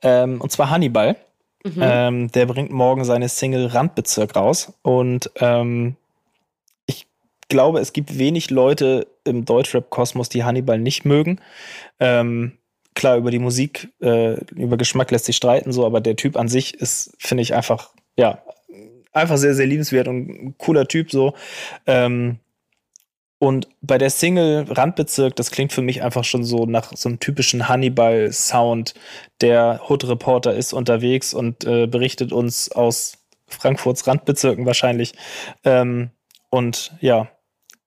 Ähm, 0.02 0.40
und 0.40 0.52
zwar 0.52 0.70
Hannibal. 0.70 1.16
Mhm. 1.64 1.80
Ähm, 1.80 2.32
der 2.32 2.46
bringt 2.46 2.70
morgen 2.70 3.04
seine 3.04 3.28
Single 3.28 3.66
Randbezirk 3.66 4.36
raus. 4.36 4.72
Und 4.82 5.32
ähm, 5.36 5.96
ich 6.86 7.08
glaube, 7.48 7.80
es 7.80 7.92
gibt 7.92 8.18
wenig 8.18 8.50
Leute 8.50 9.08
im 9.24 9.44
Deutschrap-Kosmos, 9.44 10.28
die 10.28 10.44
Hannibal 10.44 10.78
nicht 10.78 11.04
mögen. 11.04 11.40
Ähm, 11.98 12.56
klar, 12.94 13.16
über 13.16 13.30
die 13.30 13.38
Musik, 13.38 13.88
äh, 14.00 14.34
über 14.54 14.76
Geschmack 14.76 15.10
lässt 15.10 15.26
sich 15.26 15.36
streiten, 15.36 15.72
so, 15.72 15.86
aber 15.86 16.00
der 16.00 16.16
Typ 16.16 16.36
an 16.36 16.48
sich 16.48 16.74
ist, 16.74 17.14
finde 17.18 17.42
ich, 17.42 17.54
einfach, 17.54 17.90
ja, 18.16 18.42
einfach 19.12 19.36
sehr, 19.36 19.54
sehr 19.54 19.66
liebenswert 19.66 20.08
und 20.08 20.28
ein 20.28 20.54
cooler 20.58 20.86
Typ, 20.86 21.10
so. 21.10 21.34
Ähm, 21.86 22.38
und 23.38 23.68
bei 23.80 23.96
der 23.96 24.10
Single 24.10 24.66
Randbezirk, 24.68 25.34
das 25.34 25.50
klingt 25.50 25.72
für 25.72 25.80
mich 25.80 26.02
einfach 26.02 26.24
schon 26.24 26.44
so 26.44 26.66
nach 26.66 26.92
so 26.94 27.08
einem 27.08 27.20
typischen 27.20 27.70
Hannibal-Sound. 27.70 28.92
Der 29.40 29.80
Hood-Reporter 29.88 30.54
ist 30.54 30.74
unterwegs 30.74 31.32
und 31.32 31.64
äh, 31.64 31.86
berichtet 31.86 32.32
uns 32.32 32.70
aus 32.70 33.16
Frankfurts 33.46 34.06
Randbezirken 34.06 34.66
wahrscheinlich. 34.66 35.14
Ähm, 35.64 36.10
und 36.50 36.92
ja, 37.00 37.28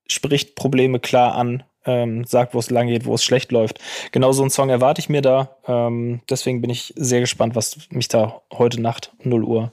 spricht 0.08 0.56
Probleme 0.56 1.00
klar 1.00 1.36
an, 1.36 1.64
ähm, 1.86 2.24
sagt, 2.25 2.54
wo 2.54 2.60
es 2.60 2.70
lang 2.70 2.88
geht, 2.88 3.06
wo 3.06 3.16
es 3.16 3.24
schlecht 3.24 3.52
läuft. 3.52 3.80
Genau 4.12 4.32
so 4.32 4.44
einen 4.44 4.50
Song 4.50 4.70
erwarte 4.70 5.00
ich 5.00 5.10
mir 5.10 5.22
da. 5.22 5.58
Ähm, 5.68 6.22
deswegen 6.30 6.62
bin 6.62 6.70
ich 6.70 6.94
sehr 6.96 7.20
gespannt, 7.20 7.56
was 7.56 7.78
mich 7.90 8.08
da 8.08 8.42
heute 8.52 8.82
Nacht 8.82 9.12
0 9.24 9.44
Uhr 9.44 9.72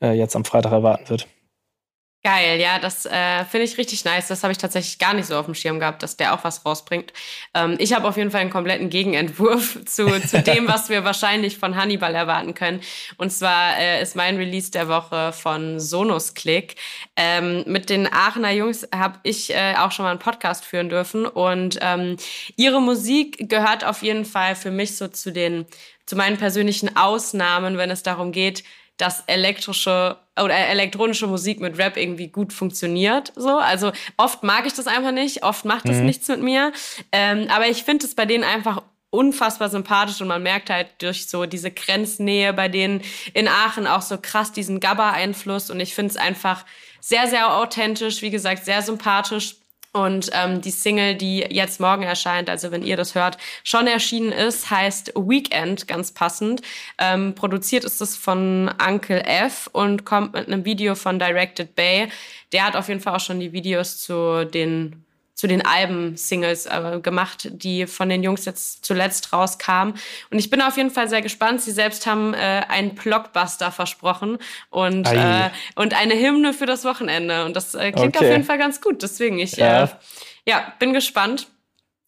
äh, 0.00 0.12
jetzt 0.12 0.36
am 0.36 0.44
Freitag 0.44 0.72
erwarten 0.72 1.08
wird. 1.08 1.26
Geil, 2.28 2.60
ja, 2.60 2.78
das 2.78 3.06
äh, 3.06 3.42
finde 3.46 3.64
ich 3.64 3.78
richtig 3.78 4.04
nice. 4.04 4.28
Das 4.28 4.42
habe 4.42 4.52
ich 4.52 4.58
tatsächlich 4.58 4.98
gar 4.98 5.14
nicht 5.14 5.24
so 5.24 5.34
auf 5.34 5.46
dem 5.46 5.54
Schirm 5.54 5.80
gehabt, 5.80 6.02
dass 6.02 6.18
der 6.18 6.34
auch 6.34 6.44
was 6.44 6.66
rausbringt. 6.66 7.14
Ähm, 7.54 7.76
ich 7.78 7.94
habe 7.94 8.06
auf 8.06 8.18
jeden 8.18 8.30
Fall 8.30 8.42
einen 8.42 8.50
kompletten 8.50 8.90
Gegenentwurf 8.90 9.82
zu, 9.86 10.20
zu 10.20 10.42
dem, 10.42 10.68
was 10.68 10.90
wir 10.90 11.04
wahrscheinlich 11.04 11.56
von 11.56 11.74
Hannibal 11.74 12.14
erwarten 12.14 12.52
können. 12.52 12.82
Und 13.16 13.32
zwar 13.32 13.78
äh, 13.78 14.02
ist 14.02 14.14
mein 14.14 14.36
Release 14.36 14.70
der 14.70 14.88
Woche 14.88 15.32
von 15.32 15.80
Sonos 15.80 16.34
Click. 16.34 16.74
Ähm, 17.16 17.64
mit 17.66 17.88
den 17.88 18.06
Aachener 18.12 18.52
Jungs 18.52 18.86
habe 18.94 19.20
ich 19.22 19.54
äh, 19.54 19.76
auch 19.78 19.92
schon 19.92 20.04
mal 20.04 20.10
einen 20.10 20.20
Podcast 20.20 20.66
führen 20.66 20.90
dürfen. 20.90 21.24
Und 21.24 21.78
ähm, 21.80 22.18
ihre 22.56 22.82
Musik 22.82 23.48
gehört 23.48 23.86
auf 23.86 24.02
jeden 24.02 24.26
Fall 24.26 24.54
für 24.54 24.70
mich 24.70 24.98
so 24.98 25.08
zu 25.08 25.32
den, 25.32 25.64
zu 26.04 26.14
meinen 26.14 26.36
persönlichen 26.36 26.94
Ausnahmen, 26.94 27.78
wenn 27.78 27.90
es 27.90 28.02
darum 28.02 28.32
geht, 28.32 28.64
dass 28.98 29.22
elektrische 29.28 30.18
oder 30.42 30.54
elektronische 30.54 31.26
Musik 31.26 31.60
mit 31.60 31.78
Rap 31.78 31.96
irgendwie 31.96 32.28
gut 32.28 32.52
funktioniert. 32.52 33.32
So, 33.36 33.58
also 33.58 33.92
oft 34.16 34.42
mag 34.42 34.66
ich 34.66 34.74
das 34.74 34.86
einfach 34.86 35.12
nicht, 35.12 35.42
oft 35.42 35.64
macht 35.64 35.88
das 35.88 35.96
mhm. 35.96 36.06
nichts 36.06 36.28
mit 36.28 36.42
mir. 36.42 36.72
Ähm, 37.12 37.46
aber 37.50 37.68
ich 37.68 37.84
finde 37.84 38.06
es 38.06 38.14
bei 38.14 38.26
denen 38.26 38.44
einfach 38.44 38.82
unfassbar 39.10 39.70
sympathisch 39.70 40.20
und 40.20 40.28
man 40.28 40.42
merkt 40.42 40.68
halt 40.70 40.88
durch 40.98 41.28
so 41.28 41.46
diese 41.46 41.70
Grenznähe 41.70 42.52
bei 42.52 42.68
denen 42.68 43.00
in 43.32 43.48
Aachen 43.48 43.86
auch 43.86 44.02
so 44.02 44.18
krass 44.20 44.52
diesen 44.52 44.80
Gabba-Einfluss 44.80 45.70
und 45.70 45.80
ich 45.80 45.94
finde 45.94 46.10
es 46.10 46.16
einfach 46.16 46.66
sehr, 47.00 47.26
sehr 47.26 47.56
authentisch, 47.56 48.20
wie 48.20 48.30
gesagt, 48.30 48.64
sehr 48.64 48.82
sympathisch 48.82 49.56
und 49.92 50.30
ähm, 50.32 50.60
die 50.60 50.70
Single, 50.70 51.14
die 51.14 51.38
jetzt 51.38 51.80
morgen 51.80 52.02
erscheint, 52.02 52.50
also 52.50 52.70
wenn 52.70 52.82
ihr 52.82 52.96
das 52.96 53.14
hört, 53.14 53.38
schon 53.64 53.86
erschienen 53.86 54.32
ist, 54.32 54.70
heißt 54.70 55.14
Weekend, 55.16 55.88
ganz 55.88 56.12
passend. 56.12 56.62
Ähm, 56.98 57.34
produziert 57.34 57.84
ist 57.84 58.00
es 58.00 58.16
von 58.16 58.70
Uncle 58.86 59.24
F 59.24 59.68
und 59.72 60.04
kommt 60.04 60.34
mit 60.34 60.46
einem 60.46 60.64
Video 60.64 60.94
von 60.94 61.18
Directed 61.18 61.74
Bay. 61.74 62.08
Der 62.52 62.66
hat 62.66 62.76
auf 62.76 62.88
jeden 62.88 63.00
Fall 63.00 63.14
auch 63.16 63.20
schon 63.20 63.40
die 63.40 63.52
Videos 63.52 63.98
zu 63.98 64.44
den 64.44 65.04
zu 65.38 65.46
den 65.46 65.64
Alben-Singles 65.64 66.66
äh, 66.66 66.98
gemacht, 67.00 67.48
die 67.52 67.86
von 67.86 68.08
den 68.08 68.24
Jungs 68.24 68.44
jetzt 68.44 68.84
zuletzt 68.84 69.32
rauskamen. 69.32 69.94
Und 70.32 70.38
ich 70.40 70.50
bin 70.50 70.60
auf 70.60 70.76
jeden 70.76 70.90
Fall 70.90 71.08
sehr 71.08 71.22
gespannt. 71.22 71.62
Sie 71.62 71.70
selbst 71.70 72.08
haben 72.08 72.34
äh, 72.34 72.64
einen 72.68 72.96
Blockbuster 72.96 73.70
versprochen 73.70 74.38
und, 74.70 75.06
äh, 75.06 75.50
und 75.76 75.94
eine 75.94 76.14
Hymne 76.14 76.52
für 76.54 76.66
das 76.66 76.84
Wochenende. 76.84 77.44
Und 77.44 77.54
das 77.54 77.76
äh, 77.76 77.92
klingt 77.92 78.16
okay. 78.16 78.26
auf 78.26 78.32
jeden 78.32 78.42
Fall 78.42 78.58
ganz 78.58 78.80
gut. 78.80 79.00
Deswegen, 79.00 79.38
ich 79.38 79.52
ja, 79.52 79.84
äh, 79.84 79.88
ja 80.44 80.72
bin 80.80 80.92
gespannt. 80.92 81.46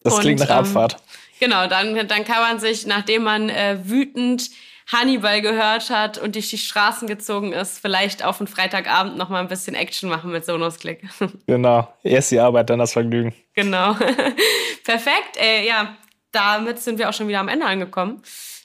Das 0.03 0.19
klingt 0.19 0.41
nach 0.41 0.49
ähm, 0.49 0.57
Abfahrt. 0.57 0.97
Genau, 1.39 1.67
dann, 1.67 2.05
dann 2.09 2.25
kann 2.25 2.41
man 2.41 2.59
sich, 2.59 2.85
nachdem 2.85 3.23
man 3.23 3.47
äh, 3.47 3.77
wütend 3.81 4.49
Hannibal 4.91 5.41
gehört 5.41 5.89
hat 5.89 6.17
und 6.17 6.35
durch 6.35 6.49
die 6.49 6.57
Straßen 6.57 7.07
gezogen 7.07 7.53
ist, 7.53 7.79
vielleicht 7.79 8.25
auf 8.25 8.39
einen 8.39 8.47
Freitagabend 8.47 9.17
noch 9.17 9.29
mal 9.29 9.39
ein 9.39 9.47
bisschen 9.47 9.73
Action 9.73 10.09
machen 10.09 10.31
mit 10.31 10.45
Sonos 10.45 10.79
Klick. 10.79 11.03
Genau, 11.47 11.87
erst 12.03 12.31
die 12.31 12.39
Arbeit, 12.39 12.69
dann 12.69 12.79
das 12.79 12.93
Vergnügen. 12.93 13.33
Genau. 13.53 13.93
Perfekt, 14.83 15.37
ey, 15.37 15.67
ja, 15.67 15.95
damit 16.31 16.79
sind 16.79 16.99
wir 16.99 17.09
auch 17.09 17.13
schon 17.13 17.27
wieder 17.27 17.39
am 17.39 17.47
Ende 17.47 17.65
angekommen. 17.65 18.21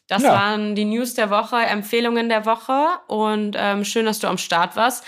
Das 0.09 0.23
ja. 0.23 0.33
waren 0.33 0.75
die 0.75 0.85
News 0.85 1.15
der 1.15 1.31
Woche, 1.31 1.57
Empfehlungen 1.57 2.29
der 2.29 2.47
Woche 2.47 2.87
und 3.09 3.57
ähm, 3.59 3.85
schön, 3.85 4.07
dass 4.07 4.21
du 4.21 4.29
am 4.29 4.39
Start 4.39 4.77
warst. 4.77 5.05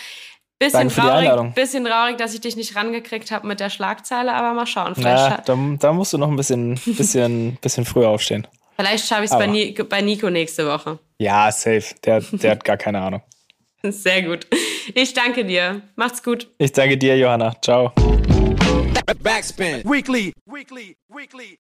Bisschen 0.59 0.89
traurig, 0.89 1.55
bisschen 1.55 1.85
traurig, 1.85 2.17
dass 2.17 2.35
ich 2.35 2.41
dich 2.41 2.57
nicht 2.57 2.75
rangekriegt 2.75 3.31
habe 3.31 3.47
mit 3.47 3.61
der 3.61 3.71
Schlagzeile, 3.71 4.35
aber 4.35 4.55
mal 4.55 4.67
schauen. 4.67 4.97
Vielleicht 4.97 5.49
da, 5.49 5.57
da, 5.79 5.93
musst 5.93 6.13
du 6.13 6.19
noch 6.19 6.29
ein 6.29 6.35
bisschen, 6.35 6.75
bisschen, 6.85 7.57
bisschen 7.61 7.85
früher 7.85 8.09
aufstehen. 8.09 8.45
Vielleicht 8.81 9.09
schaffe 9.09 9.25
ich 9.25 9.31
es 9.31 9.37
bei, 9.37 9.47
Ni 9.49 9.73
bei 9.73 10.01
Nico 10.03 10.31
nächste 10.31 10.67
Woche. 10.67 11.01
Ja, 11.19 11.51
safe. 11.51 11.95
Der, 12.05 12.21
der 12.21 12.53
hat 12.53 12.65
gar 12.65 12.77
keine 12.77 13.01
Ahnung. 13.01 13.23
Sehr 13.83 14.23
gut. 14.23 14.47
Ich 14.95 15.13
danke 15.15 15.45
dir. 15.45 15.83
Macht's 15.97 16.23
gut. 16.23 16.49
Ich 16.59 16.73
danke 16.73 16.97
dir, 16.97 17.19
Johanna. 17.19 17.57
Ciao. 17.61 17.93
Backspin. 19.21 19.83
Weekly. 19.85 20.33
Weekly. 20.47 20.97
Weekly. 21.09 21.59